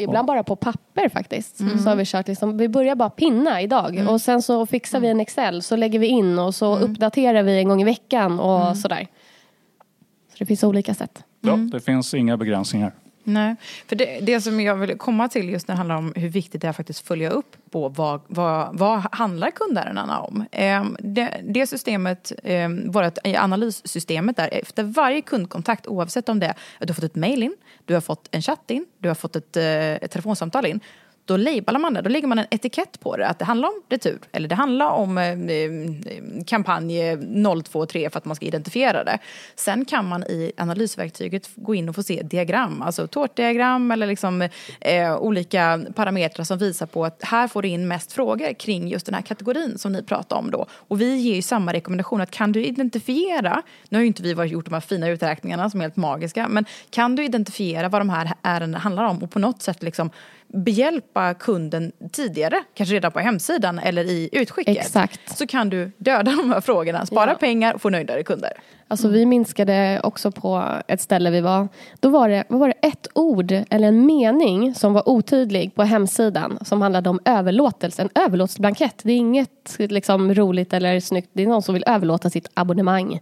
Ibland 0.00 0.26
bara 0.26 0.42
på 0.42 0.56
papper 0.56 1.08
faktiskt. 1.08 1.56
Så 1.56 1.88
har 1.88 1.96
vi 1.96 2.04
kört 2.06 2.28
liksom, 2.28 2.56
vi 2.56 2.68
börjar 2.68 2.94
bara 2.94 3.10
pinna 3.10 3.62
idag 3.62 4.06
och 4.08 4.20
sen 4.20 4.42
så 4.42 4.66
fixar 4.66 5.00
vi 5.00 5.08
en 5.08 5.20
Excel 5.20 5.62
så 5.62 5.76
lägger 5.76 5.98
vi 5.98 6.06
in 6.06 6.38
och 6.38 6.54
så 6.54 6.78
uppdaterar 6.78 7.42
vi 7.42 7.58
en 7.58 7.68
gång 7.68 7.80
i 7.82 7.84
veckan 7.84 8.40
och 8.40 8.76
sådär. 8.76 9.06
Så 10.32 10.36
det 10.38 10.46
finns 10.46 10.64
olika 10.64 10.94
sätt. 10.94 11.24
ja, 11.40 11.56
det 11.56 11.80
finns 11.80 12.14
inga 12.14 12.36
begränsningar. 12.36 12.92
Nej, 13.32 13.56
för 13.86 13.96
det, 13.96 14.20
det 14.22 14.40
som 14.40 14.60
jag 14.60 14.76
vill 14.76 14.98
komma 14.98 15.28
till 15.28 15.48
just 15.48 15.68
när 15.68 15.74
det 15.74 15.78
handlar 15.78 15.96
om 15.96 16.12
hur 16.16 16.28
viktigt 16.28 16.60
det 16.60 16.66
är 16.66 16.70
att 16.70 16.76
faktiskt 16.76 17.06
följa 17.06 17.30
upp 17.30 17.56
på 17.70 17.88
vad, 17.88 18.20
vad, 18.26 18.78
vad 18.78 19.06
handlar 19.12 19.50
kundärendena 19.50 20.20
om. 20.20 20.44
Eh, 20.52 20.84
det, 20.98 21.40
det 21.44 21.66
systemet, 21.66 22.32
ehm, 22.44 22.84
eh, 22.84 22.90
vårt 22.92 23.18
analyssystemet 23.24 24.36
där, 24.36 24.48
efter 24.52 24.82
varje 24.82 25.20
kundkontakt 25.20 25.86
oavsett 25.86 26.28
om 26.28 26.40
det 26.40 26.46
är 26.46 26.50
att 26.50 26.86
du 26.86 26.88
har 26.88 26.94
fått 26.94 27.04
ett 27.04 27.14
mail 27.14 27.42
in, 27.42 27.56
du 27.84 27.94
har 27.94 28.00
fått 28.00 28.28
en 28.30 28.42
chatt 28.42 28.70
in, 28.70 28.86
du 28.98 29.08
har 29.08 29.14
fått 29.14 29.36
ett, 29.36 29.56
eh, 29.56 29.64
ett 29.94 30.10
telefonsamtal 30.10 30.66
in, 30.66 30.80
då 31.30 31.36
labelar 31.36 31.80
man 31.80 31.94
det, 31.94 32.02
då 32.02 32.10
lägger 32.10 32.28
man 32.28 32.38
en 32.38 32.46
etikett 32.50 33.00
på 33.00 33.16
det 33.16 33.28
att 33.28 33.38
det 33.38 33.44
handlar 33.44 33.68
om 33.68 33.82
retur 33.88 34.18
eller 34.32 34.48
det 34.48 34.54
handlar 34.54 34.90
om 34.90 35.18
eh, 35.18 35.30
eh 35.30 36.44
kampanj 36.46 37.00
eh, 37.00 37.18
023 37.72 38.10
för 38.10 38.18
att 38.18 38.24
man 38.24 38.36
ska 38.36 38.46
identifiera 38.46 39.04
det. 39.04 39.18
Sen 39.54 39.84
kan 39.84 40.08
man 40.08 40.22
i 40.22 40.52
analysverktyget 40.56 41.50
gå 41.54 41.74
in 41.74 41.88
och 41.88 41.94
få 41.94 42.02
se 42.02 42.22
diagram, 42.22 42.82
alltså 42.82 43.06
tårtdiagram 43.06 43.90
eller 43.90 44.06
liksom, 44.06 44.48
eh, 44.80 45.16
olika 45.16 45.80
parametrar 45.94 46.44
som 46.44 46.58
visar 46.58 46.86
på 46.86 47.04
att 47.04 47.22
här 47.22 47.48
får 47.48 47.62
du 47.62 47.68
in 47.68 47.88
mest 47.88 48.12
frågor 48.12 48.54
kring 48.54 48.88
just 48.88 49.06
den 49.06 49.14
här 49.14 49.22
kategorin 49.22 49.78
som 49.78 49.92
ni 49.92 50.02
pratar 50.02 50.36
om 50.36 50.50
då. 50.50 50.66
Och 50.72 51.00
vi 51.00 51.16
ger 51.16 51.34
ju 51.34 51.42
samma 51.42 51.72
rekommendation 51.72 52.20
att 52.20 52.30
kan 52.30 52.52
du 52.52 52.64
identifiera, 52.64 53.62
nu 53.88 53.98
har 53.98 54.02
ju 54.02 54.06
inte 54.06 54.22
vi 54.22 54.34
varit 54.34 54.52
gjort 54.52 54.64
de 54.64 54.74
här 54.74 54.80
fina 54.80 55.08
uträkningarna 55.08 55.70
som 55.70 55.80
är 55.80 55.84
helt 55.84 55.96
magiska, 55.96 56.48
men 56.48 56.64
kan 56.90 57.16
du 57.16 57.24
identifiera 57.24 57.88
vad 57.88 58.00
de 58.00 58.10
här 58.10 58.32
ärendena 58.42 58.78
handlar 58.78 59.04
om 59.04 59.22
och 59.22 59.30
på 59.30 59.38
något 59.38 59.62
sätt 59.62 59.82
liksom 59.82 60.10
behjälpa 60.52 61.34
kunden 61.34 61.92
tidigare, 62.12 62.62
kanske 62.74 62.94
redan 62.94 63.12
på 63.12 63.18
hemsidan 63.20 63.78
eller 63.78 64.04
i 64.04 64.28
utskicket. 64.32 64.76
Exakt. 64.76 65.38
Så 65.38 65.46
kan 65.46 65.70
du 65.70 65.90
döda 65.98 66.30
de 66.36 66.50
här 66.52 66.60
frågorna, 66.60 67.06
spara 67.06 67.30
Ja. 67.30 67.36
pengar 67.36 67.74
och 67.74 67.82
få 67.82 67.90
nöjdare 67.90 68.22
kunder. 68.22 68.52
Alltså 68.90 69.08
vi 69.08 69.26
minskade 69.26 70.00
också 70.02 70.30
på 70.30 70.64
ett 70.88 71.00
ställe 71.00 71.30
vi 71.30 71.40
var. 71.40 71.68
Då 72.00 72.08
var 72.08 72.28
det, 72.28 72.44
var 72.48 72.68
det 72.68 72.88
ett 72.88 73.06
ord 73.14 73.52
eller 73.70 73.88
en 73.88 74.06
mening 74.06 74.74
som 74.74 74.92
var 74.92 75.08
otydlig 75.08 75.74
på 75.74 75.82
hemsidan 75.82 76.58
som 76.64 76.82
handlade 76.82 77.10
om 77.10 77.20
överlåtelse. 77.24 78.02
En 78.02 78.08
överlåtelseblankett. 78.14 79.00
Det 79.02 79.12
är 79.12 79.16
inget 79.16 79.76
liksom, 79.78 80.34
roligt 80.34 80.72
eller 80.72 81.00
snyggt. 81.00 81.30
Det 81.32 81.42
är 81.42 81.46
någon 81.46 81.62
som 81.62 81.74
vill 81.74 81.84
överlåta 81.86 82.30
sitt 82.30 82.50
abonnemang. 82.54 83.20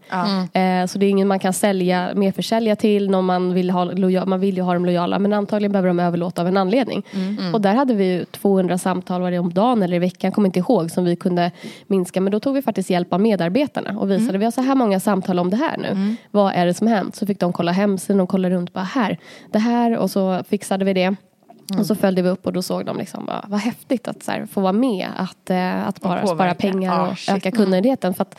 Eh, 0.52 0.86
så 0.86 0.98
det 0.98 1.06
är 1.06 1.10
ingen 1.10 1.28
man 1.28 1.38
kan 1.38 1.52
sälja, 1.52 2.10
merförsälja 2.14 2.76
till. 2.76 3.10
Någon 3.10 3.24
man, 3.24 3.54
vill 3.54 3.70
ha 3.70 3.84
lojal, 3.84 4.28
man 4.28 4.40
vill 4.40 4.56
ju 4.56 4.62
ha 4.62 4.74
dem 4.74 4.86
lojala 4.86 5.18
men 5.18 5.32
antagligen 5.32 5.72
behöver 5.72 5.88
de 5.88 6.00
överlåta 6.00 6.42
av 6.42 6.48
en 6.48 6.56
anledning. 6.56 7.06
Och 7.54 7.60
där 7.60 7.74
hade 7.74 7.94
vi 7.94 8.04
ju 8.04 8.24
200 8.24 8.78
samtal 8.78 9.20
var 9.20 9.30
det 9.30 9.38
om 9.38 9.52
dagen 9.52 9.82
eller 9.82 9.96
i 9.96 9.98
veckan, 9.98 10.32
kommer 10.32 10.48
inte 10.48 10.58
ihåg, 10.58 10.90
som 10.90 11.04
vi 11.04 11.16
kunde 11.16 11.50
minska. 11.86 12.20
Men 12.20 12.32
då 12.32 12.40
tog 12.40 12.54
vi 12.54 12.62
faktiskt 12.62 12.90
hjälp 12.90 13.12
av 13.12 13.20
medarbetarna 13.20 13.98
och 13.98 14.10
visade 14.10 14.38
vi 14.38 14.44
har 14.44 14.52
så 14.52 14.60
här 14.60 14.74
många 14.74 15.00
samtal 15.00 15.38
om 15.38 15.50
det 15.50 15.57
här 15.58 15.76
nu. 15.76 16.16
Vad 16.30 16.52
är 16.54 16.66
det 16.66 16.74
som 16.74 16.86
hänt? 16.86 17.16
Så 17.16 17.26
fick 17.26 17.40
de 17.40 17.52
kolla 17.52 17.72
hemsidan 17.72 18.20
och 18.20 18.28
kolla 18.28 18.50
runt 18.50 18.72
bara 18.72 18.84
här, 18.84 19.18
det 19.52 19.58
här 19.58 19.96
och 19.96 20.10
så 20.10 20.44
fixade 20.48 20.84
vi 20.84 20.92
det. 20.92 21.16
Och 21.78 21.86
så 21.86 21.94
följde 21.94 22.22
vi 22.22 22.28
upp 22.28 22.46
och 22.46 22.52
då 22.52 22.62
såg 22.62 22.84
de 22.84 22.96
liksom 22.98 23.26
bara, 23.26 23.44
vad 23.48 23.60
häftigt 23.60 24.08
att 24.08 24.22
så 24.22 24.30
här, 24.30 24.46
få 24.46 24.60
vara 24.60 24.72
med, 24.72 25.08
att, 25.16 25.50
eh, 25.50 25.88
att 25.88 26.00
bara 26.00 26.26
spara 26.26 26.54
pengar 26.54 27.00
och 27.00 27.14
Ah, 27.28 27.36
öka 27.36 27.50
kundnöjdheten. 27.50 28.14
För 28.14 28.22
att 28.22 28.38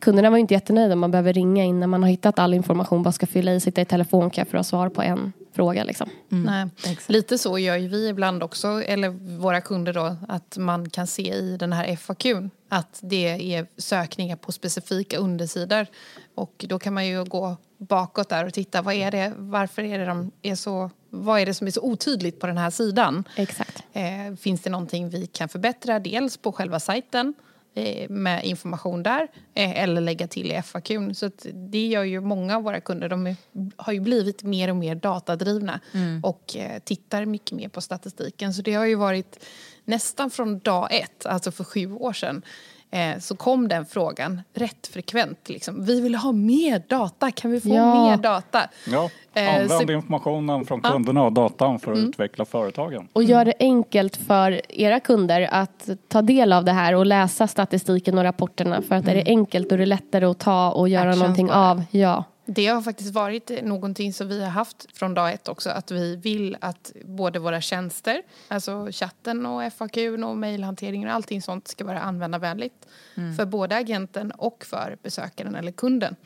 kunderna 0.00 0.30
var 0.30 0.36
ju 0.36 0.40
inte 0.40 0.54
jättenöjda, 0.54 0.96
man 0.96 1.10
behöver 1.10 1.32
ringa 1.32 1.64
in 1.64 1.80
när 1.80 1.86
man 1.86 2.02
har 2.02 2.10
hittat 2.10 2.38
all 2.38 2.54
information, 2.54 3.02
bara 3.02 3.12
ska 3.12 3.26
fylla 3.26 3.52
i, 3.52 3.60
sitta 3.60 3.80
i 3.80 3.84
telefonkö 3.84 4.44
för 4.44 4.58
att 4.58 4.58
ha 4.58 4.64
svar 4.64 4.88
på 4.88 5.02
en 5.02 5.32
fråga. 5.54 5.84
Liksom. 5.84 6.08
Nej. 6.28 6.66
Lite 7.06 7.38
så 7.38 7.58
gör 7.58 7.76
ju 7.76 7.88
vi 7.88 8.08
ibland 8.08 8.42
också, 8.42 8.82
eller 8.82 9.08
våra 9.38 9.60
kunder 9.60 9.92
då, 9.92 10.16
att 10.28 10.56
man 10.58 10.90
kan 10.90 11.06
se 11.06 11.34
i 11.34 11.56
den 11.56 11.72
här 11.72 11.96
FAQn 11.96 12.50
att 12.74 12.98
det 13.02 13.54
är 13.54 13.66
sökningar 13.76 14.36
på 14.36 14.52
specifika 14.52 15.18
undersidor. 15.18 15.86
Och 16.34 16.64
då 16.68 16.78
kan 16.78 16.94
man 16.94 17.06
ju 17.06 17.24
gå 17.24 17.56
bakåt 17.78 18.28
där 18.28 18.46
och 18.46 18.52
titta, 18.52 18.82
vad 18.82 18.94
är 18.94 19.10
det, 19.10 19.32
varför 19.36 19.82
är 19.82 19.98
det 19.98 20.04
de 20.04 20.30
är 20.42 20.54
så, 20.54 20.90
vad 21.10 21.40
är 21.40 21.46
det 21.46 21.54
som 21.54 21.66
är 21.66 21.70
så 21.70 21.80
otydligt 21.80 22.40
på 22.40 22.46
den 22.46 22.58
här 22.58 22.70
sidan? 22.70 23.24
Exakt. 23.36 23.84
Eh, 23.92 24.36
finns 24.40 24.60
det 24.60 24.70
någonting 24.70 25.08
vi 25.08 25.26
kan 25.26 25.48
förbättra? 25.48 25.98
Dels 25.98 26.36
på 26.36 26.52
själva 26.52 26.80
sajten 26.80 27.34
med 28.08 28.44
information 28.44 29.02
där 29.02 29.28
eh, 29.54 29.82
eller 29.82 30.00
lägga 30.00 30.28
till 30.28 30.52
i 30.52 30.62
FAQ. 30.62 30.90
Så 31.14 31.30
det 31.70 31.86
gör 31.86 32.02
ju 32.02 32.20
många 32.20 32.56
av 32.56 32.62
våra 32.62 32.80
kunder. 32.80 33.08
De 33.08 33.26
är, 33.26 33.36
har 33.76 33.92
ju 33.92 34.00
blivit 34.00 34.42
mer 34.42 34.70
och 34.70 34.76
mer 34.76 34.94
datadrivna 34.94 35.80
mm. 35.92 36.24
och 36.24 36.56
eh, 36.56 36.78
tittar 36.78 37.24
mycket 37.24 37.52
mer 37.52 37.68
på 37.68 37.80
statistiken. 37.80 38.54
Så 38.54 38.62
det 38.62 38.74
har 38.74 38.84
ju 38.84 38.94
varit 38.94 39.44
nästan 39.84 40.30
från 40.30 40.58
dag 40.58 40.88
ett, 40.90 41.26
alltså 41.26 41.52
för 41.52 41.64
sju 41.64 41.92
år 41.92 42.12
sedan, 42.12 42.42
eh, 42.94 43.18
så 43.18 43.36
kom 43.36 43.68
den 43.68 43.86
frågan 43.86 44.40
rätt 44.54 44.86
frekvent. 44.86 45.48
Liksom. 45.48 45.84
Vi 45.84 46.00
vill 46.00 46.14
ha 46.14 46.32
mer 46.32 46.82
data, 46.88 47.30
kan 47.30 47.50
vi 47.50 47.60
få 47.60 47.68
ja. 47.68 48.10
mer 48.10 48.16
data? 48.16 48.60
Ja, 48.86 49.10
eh, 49.34 49.54
använd 49.54 49.88
så... 49.88 49.92
informationen 49.92 50.64
från 50.64 50.80
kunderna 50.80 51.22
och 51.22 51.32
datan 51.32 51.78
för 51.78 51.92
att 51.92 51.98
mm. 51.98 52.10
utveckla 52.10 52.44
företagen. 52.44 53.08
Och 53.12 53.24
gör 53.24 53.44
det 53.44 53.54
enkelt 53.58 54.16
för 54.16 54.60
era 54.68 55.00
kunder 55.00 55.48
att 55.50 55.88
ta 56.08 56.22
del 56.22 56.52
av 56.52 56.64
det 56.64 56.72
här 56.72 56.94
och 56.94 57.06
läsa 57.06 57.46
statistiken 57.46 58.18
och 58.18 58.24
rapporterna 58.24 58.82
för 58.82 58.94
att 58.94 59.04
mm. 59.04 59.18
är 59.18 59.24
det 59.24 59.30
enkelt 59.30 59.72
och 59.72 59.78
det 59.78 59.84
är 59.84 59.86
lättare 59.86 60.24
att 60.24 60.38
ta 60.38 60.70
och 60.70 60.88
göra 60.88 61.08
Action 61.08 61.18
någonting 61.18 61.50
av. 61.50 61.82
Ja. 61.90 62.24
Det 62.46 62.66
har 62.66 62.82
faktiskt 62.82 63.14
varit 63.14 63.64
någonting 63.64 64.12
som 64.12 64.28
vi 64.28 64.42
har 64.42 64.50
haft 64.50 64.86
från 64.96 65.14
dag 65.14 65.32
ett 65.32 65.48
också. 65.48 65.70
Att 65.70 65.90
vi 65.90 66.16
vill 66.16 66.56
att 66.60 66.92
både 67.04 67.38
våra 67.38 67.60
tjänster, 67.60 68.22
alltså 68.48 68.88
chatten 68.90 69.46
och 69.46 69.72
FAQ 69.72 69.96
och 70.24 70.36
mejlhanteringen 70.36 71.08
och 71.08 71.14
allting 71.14 71.42
sånt 71.42 71.68
ska 71.68 71.84
vara 71.84 72.00
användarvänligt. 72.00 72.86
Mm. 73.14 73.36
För 73.36 73.46
både 73.46 73.76
agenten 73.76 74.30
och 74.30 74.64
för 74.64 74.96
besökaren 75.02 75.54
eller 75.54 75.72
kunden. 75.72 76.16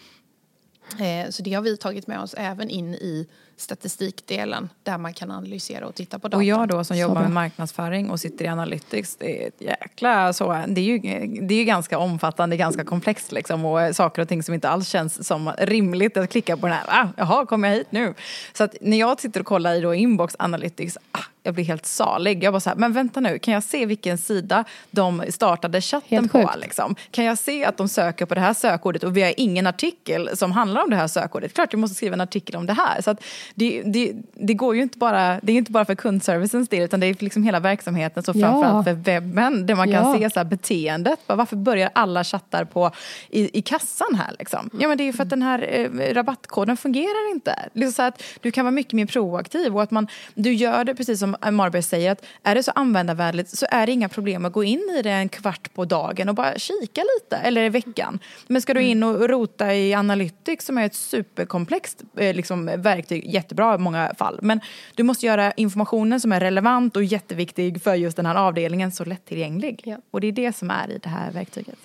Eh, 1.00 1.30
så 1.30 1.42
det 1.42 1.54
har 1.54 1.62
vi 1.62 1.76
tagit 1.76 2.06
med 2.06 2.20
oss 2.20 2.34
även 2.38 2.70
in 2.70 2.94
i 2.94 3.28
statistikdelen 3.58 4.68
där 4.82 4.98
man 4.98 5.14
kan 5.14 5.30
analysera 5.30 5.86
och 5.86 5.94
titta 5.94 6.18
på 6.18 6.28
data. 6.28 6.36
Och 6.36 6.44
jag 6.44 6.68
då 6.68 6.84
som 6.84 6.98
jobbar 6.98 7.22
med 7.22 7.30
marknadsföring 7.30 8.10
och 8.10 8.20
sitter 8.20 8.44
i 8.44 8.48
Analytics, 8.48 9.16
det 9.16 9.44
är 9.44 9.48
ett 9.48 9.60
jäkla 9.60 10.32
så, 10.32 10.64
det 10.68 10.80
är 10.80 10.84
ju, 10.84 10.98
det 11.40 11.54
är 11.54 11.58
ju 11.58 11.64
ganska 11.64 11.98
omfattande, 11.98 12.56
ganska 12.56 12.84
komplext 12.84 13.32
liksom 13.32 13.64
och 13.64 13.96
saker 13.96 14.22
och 14.22 14.28
ting 14.28 14.42
som 14.42 14.54
inte 14.54 14.68
alls 14.68 14.88
känns 14.88 15.26
som 15.26 15.52
rimligt 15.58 16.16
att 16.16 16.30
klicka 16.30 16.56
på 16.56 16.66
den 16.66 16.76
här, 16.76 16.84
ah, 16.88 17.08
jaha, 17.16 17.46
kommer 17.46 17.68
jag 17.68 17.76
hit 17.76 17.92
nu? 17.92 18.14
Så 18.52 18.64
att 18.64 18.74
när 18.80 18.96
jag 18.96 19.20
sitter 19.20 19.40
och 19.40 19.46
kollar 19.46 19.74
i 19.74 19.80
då 19.80 19.94
inbox 19.94 20.36
Analytics, 20.38 20.98
ah, 21.12 21.18
jag 21.48 21.54
blir 21.54 21.64
helt 21.64 21.86
salig. 21.86 22.44
Jag 22.44 22.52
bara 22.52 22.60
så 22.60 22.70
här, 22.70 22.76
men 22.76 22.92
vänta 22.92 23.20
nu, 23.20 23.38
kan 23.38 23.54
jag 23.54 23.62
se 23.62 23.86
vilken 23.86 24.18
sida 24.18 24.64
de 24.90 25.22
startade 25.28 25.80
chatten 25.80 26.28
på? 26.28 26.50
Liksom? 26.56 26.94
Kan 27.10 27.24
jag 27.24 27.38
se 27.38 27.64
att 27.64 27.76
de 27.76 27.88
söker 27.88 28.26
på 28.26 28.34
det 28.34 28.40
här 28.40 28.54
sökordet 28.54 29.04
och 29.04 29.16
vi 29.16 29.22
har 29.22 29.34
ingen 29.36 29.66
artikel 29.66 30.30
som 30.36 30.52
handlar 30.52 30.82
om 30.82 30.90
det 30.90 30.96
här 30.96 31.06
sökordet? 31.06 31.54
Klart 31.54 31.72
jag 31.72 31.80
måste 31.80 31.94
skriva 31.94 32.14
en 32.14 32.20
artikel 32.20 32.56
om 32.56 32.66
det 32.66 32.72
här. 32.72 33.02
Så 33.02 33.16
det, 33.54 33.82
det, 33.82 34.12
det 34.34 34.54
går 34.54 34.76
ju 34.76 34.82
inte 34.82 34.98
bara, 34.98 35.40
det 35.42 35.52
är 35.52 35.56
inte 35.56 35.72
bara 35.72 35.84
för 35.84 35.94
kundservicens 35.94 36.68
del 36.68 36.82
utan 36.82 37.00
det 37.00 37.06
är 37.06 37.16
liksom 37.18 37.42
hela 37.42 37.60
verksamheten, 37.60 38.22
så 38.22 38.32
framförallt 38.32 38.86
ja. 38.86 38.94
för 38.94 39.02
webben 39.02 39.66
där 39.66 39.74
man 39.74 39.92
kan 39.92 40.12
ja. 40.12 40.18
se 40.18 40.40
så 40.40 40.44
beteendet. 40.44 41.18
Varför 41.26 41.56
börjar 41.56 41.90
alla 41.92 42.24
chattar 42.24 42.64
på 42.64 42.90
i, 43.30 43.58
i 43.58 43.62
kassan 43.62 44.14
här 44.14 44.34
liksom? 44.38 44.70
Ja 44.80 44.88
men 44.88 44.98
det 44.98 45.04
är 45.04 45.06
ju 45.06 45.12
för 45.12 45.22
att 45.22 45.30
den 45.30 45.42
här 45.42 45.68
eh, 45.72 46.14
rabattkoden 46.14 46.76
fungerar 46.76 47.30
inte. 47.30 47.54
Liksom 47.72 47.92
så 47.92 48.02
att 48.02 48.22
du 48.40 48.50
kan 48.50 48.64
vara 48.64 48.72
mycket 48.72 48.92
mer 48.92 49.06
proaktiv 49.06 49.76
och 49.76 49.82
att 49.82 49.90
man, 49.90 50.08
du 50.34 50.52
gör 50.52 50.84
det 50.84 50.94
precis 50.94 51.20
som 51.20 51.36
Marberg 51.50 51.82
säger 51.82 52.12
att 52.12 52.24
är 52.42 52.54
det 52.54 52.62
så 52.62 52.70
användarvänligt 52.74 53.58
så 53.58 53.66
är 53.70 53.86
det 53.86 53.92
inga 53.92 54.08
problem 54.08 54.44
att 54.44 54.52
gå 54.52 54.64
in 54.64 54.96
i 54.98 55.02
det 55.02 55.10
en 55.10 55.28
kvart 55.28 55.74
på 55.74 55.84
dagen 55.84 56.28
och 56.28 56.34
bara 56.34 56.58
kika 56.58 57.02
lite 57.16 57.36
eller 57.36 57.62
i 57.62 57.68
veckan. 57.68 58.18
Men 58.46 58.62
ska 58.62 58.74
du 58.74 58.82
in 58.82 59.02
och 59.02 59.28
rota 59.28 59.74
i 59.74 59.94
Analytics 59.94 60.66
som 60.66 60.78
är 60.78 60.86
ett 60.86 60.94
superkomplext 60.94 62.02
eh, 62.16 62.34
liksom, 62.34 62.70
verktyg, 62.76 63.34
jättebra 63.34 63.74
i 63.74 63.78
många 63.78 64.14
fall. 64.18 64.38
Men 64.42 64.60
du 64.94 65.02
måste 65.02 65.26
göra 65.26 65.52
informationen 65.52 66.20
som 66.20 66.32
är 66.32 66.40
relevant 66.40 66.96
och 66.96 67.04
jätteviktig 67.04 67.82
för 67.82 67.94
just 67.94 68.16
den 68.16 68.26
här 68.26 68.34
avdelningen 68.34 68.92
så 68.92 69.04
lättillgänglig. 69.04 69.82
Ja. 69.84 69.96
Och 70.10 70.20
det 70.20 70.26
är 70.26 70.32
det 70.32 70.56
som 70.56 70.70
är 70.70 70.90
i 70.90 70.98
det 70.98 71.08
här 71.08 71.30
verktyget. 71.30 71.78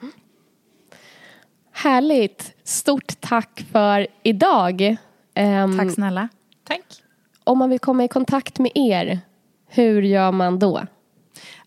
Mm. 0.00 0.12
Härligt! 1.72 2.54
Stort 2.64 3.20
tack 3.20 3.66
för 3.72 4.06
idag. 4.22 4.96
Um, 5.36 5.78
tack 5.78 5.90
snälla. 5.90 6.28
Tack 6.64 7.03
om 7.44 7.58
man 7.58 7.70
vill 7.70 7.78
komma 7.78 8.04
i 8.04 8.08
kontakt 8.08 8.58
med 8.58 8.72
er, 8.74 9.20
hur 9.66 10.02
gör 10.02 10.32
man 10.32 10.58
då? 10.58 10.82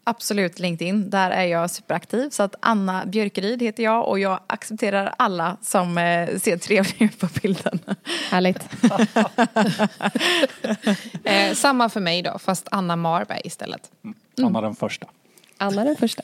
Absolut 0.04 0.60
LinkedIn, 0.60 1.10
där 1.10 1.32
är 1.32 1.44
jag 1.44 1.72
superaktiv. 1.72 2.30
Så 2.30 2.44
att 2.44 2.56
Anna 2.60 3.06
Björkeryd 3.06 3.62
heter 3.62 3.84
jag 3.84 4.08
och 4.08 4.20
jag 4.20 4.40
accepterar 4.48 5.13
alla 5.18 5.58
som 5.62 5.98
eh, 5.98 6.38
ser 6.38 6.58
trevliga 6.58 7.06
ut 7.06 7.20
på 7.20 7.28
bilden. 7.42 7.80
Härligt. 8.30 8.60
eh, 11.24 11.54
samma 11.54 11.90
för 11.90 12.00
mig 12.00 12.22
då, 12.22 12.40
fast 12.40 12.68
Anna 12.72 12.96
Marberg 12.96 13.42
istället. 13.44 13.92
Mm. 14.04 14.16
Anna 14.48 14.62
den 14.62 14.76
första. 14.76 15.08
Anna 15.58 15.84
den 15.84 15.96
första. 15.96 16.24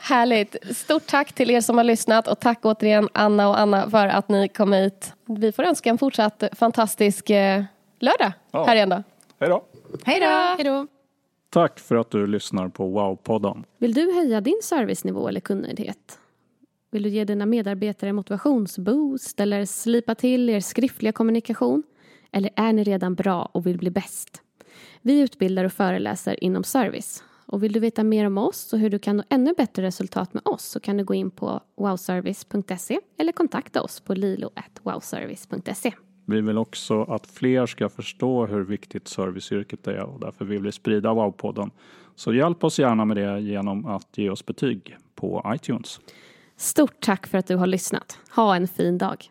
Härligt. 0.00 0.56
Stort 0.76 1.06
tack 1.06 1.32
till 1.32 1.50
er 1.50 1.60
som 1.60 1.76
har 1.76 1.84
lyssnat 1.84 2.28
och 2.28 2.40
tack 2.40 2.58
återigen 2.62 3.08
Anna 3.12 3.48
och 3.48 3.60
Anna 3.60 3.90
för 3.90 4.06
att 4.06 4.28
ni 4.28 4.48
kom 4.48 4.72
hit. 4.72 5.12
Vi 5.26 5.52
får 5.52 5.62
önska 5.62 5.90
en 5.90 5.98
fortsatt 5.98 6.44
fantastisk 6.52 7.30
eh, 7.30 7.64
lördag 8.00 8.32
ja. 8.50 8.64
här 8.64 8.76
igen 8.76 8.88
då. 8.88 9.02
Hej 9.38 9.48
då. 9.48 9.64
Hej 10.04 10.64
då. 10.64 10.86
Tack 11.50 11.80
för 11.80 11.96
att 11.96 12.10
du 12.10 12.26
lyssnar 12.26 12.68
på 12.68 12.98
Wow-podden. 12.98 13.64
Vill 13.78 13.94
du 13.94 14.12
höja 14.12 14.40
din 14.40 14.60
servicenivå 14.62 15.28
eller 15.28 15.40
kundnöjdhet? 15.40 16.18
Vill 16.90 17.02
du 17.02 17.08
ge 17.08 17.24
dina 17.24 17.46
medarbetare 17.46 18.12
motivationsboost 18.12 19.40
eller 19.40 19.64
slipa 19.64 20.14
till 20.14 20.50
er 20.50 20.60
skriftliga 20.60 21.12
kommunikation? 21.12 21.82
Eller 22.32 22.50
är 22.56 22.72
ni 22.72 22.84
redan 22.84 23.14
bra 23.14 23.50
och 23.52 23.66
vill 23.66 23.78
bli 23.78 23.90
bäst? 23.90 24.42
Vi 25.02 25.20
utbildar 25.20 25.64
och 25.64 25.72
föreläser 25.72 26.44
inom 26.44 26.64
service. 26.64 27.24
Och 27.46 27.62
vill 27.62 27.72
du 27.72 27.80
veta 27.80 28.04
mer 28.04 28.26
om 28.26 28.38
oss 28.38 28.72
och 28.72 28.78
hur 28.78 28.90
du 28.90 28.98
kan 28.98 29.16
nå 29.16 29.22
ännu 29.28 29.54
bättre 29.56 29.82
resultat 29.82 30.34
med 30.34 30.42
oss 30.46 30.64
så 30.64 30.80
kan 30.80 30.96
du 30.96 31.04
gå 31.04 31.14
in 31.14 31.30
på 31.30 31.60
wowservice.se 31.76 33.00
eller 33.18 33.32
kontakta 33.32 33.82
oss 33.82 34.00
på 34.00 34.14
lilo.wowservice.se. 34.14 35.92
Vi 36.30 36.40
vill 36.40 36.58
också 36.58 37.02
att 37.02 37.26
fler 37.26 37.66
ska 37.66 37.88
förstå 37.88 38.46
hur 38.46 38.64
viktigt 38.64 39.08
serviceyrket 39.08 39.86
är 39.86 40.02
och 40.02 40.20
därför 40.20 40.44
vill 40.44 40.62
vi 40.62 40.72
sprida 40.72 41.08
Wow-podden. 41.10 41.70
Så 42.14 42.34
hjälp 42.34 42.64
oss 42.64 42.78
gärna 42.78 43.04
med 43.04 43.16
det 43.16 43.40
genom 43.40 43.86
att 43.86 44.18
ge 44.18 44.30
oss 44.30 44.46
betyg 44.46 44.96
på 45.14 45.52
iTunes. 45.54 46.00
Stort 46.56 47.00
tack 47.00 47.26
för 47.26 47.38
att 47.38 47.46
du 47.46 47.56
har 47.56 47.66
lyssnat. 47.66 48.18
Ha 48.36 48.56
en 48.56 48.68
fin 48.68 48.98
dag. 48.98 49.30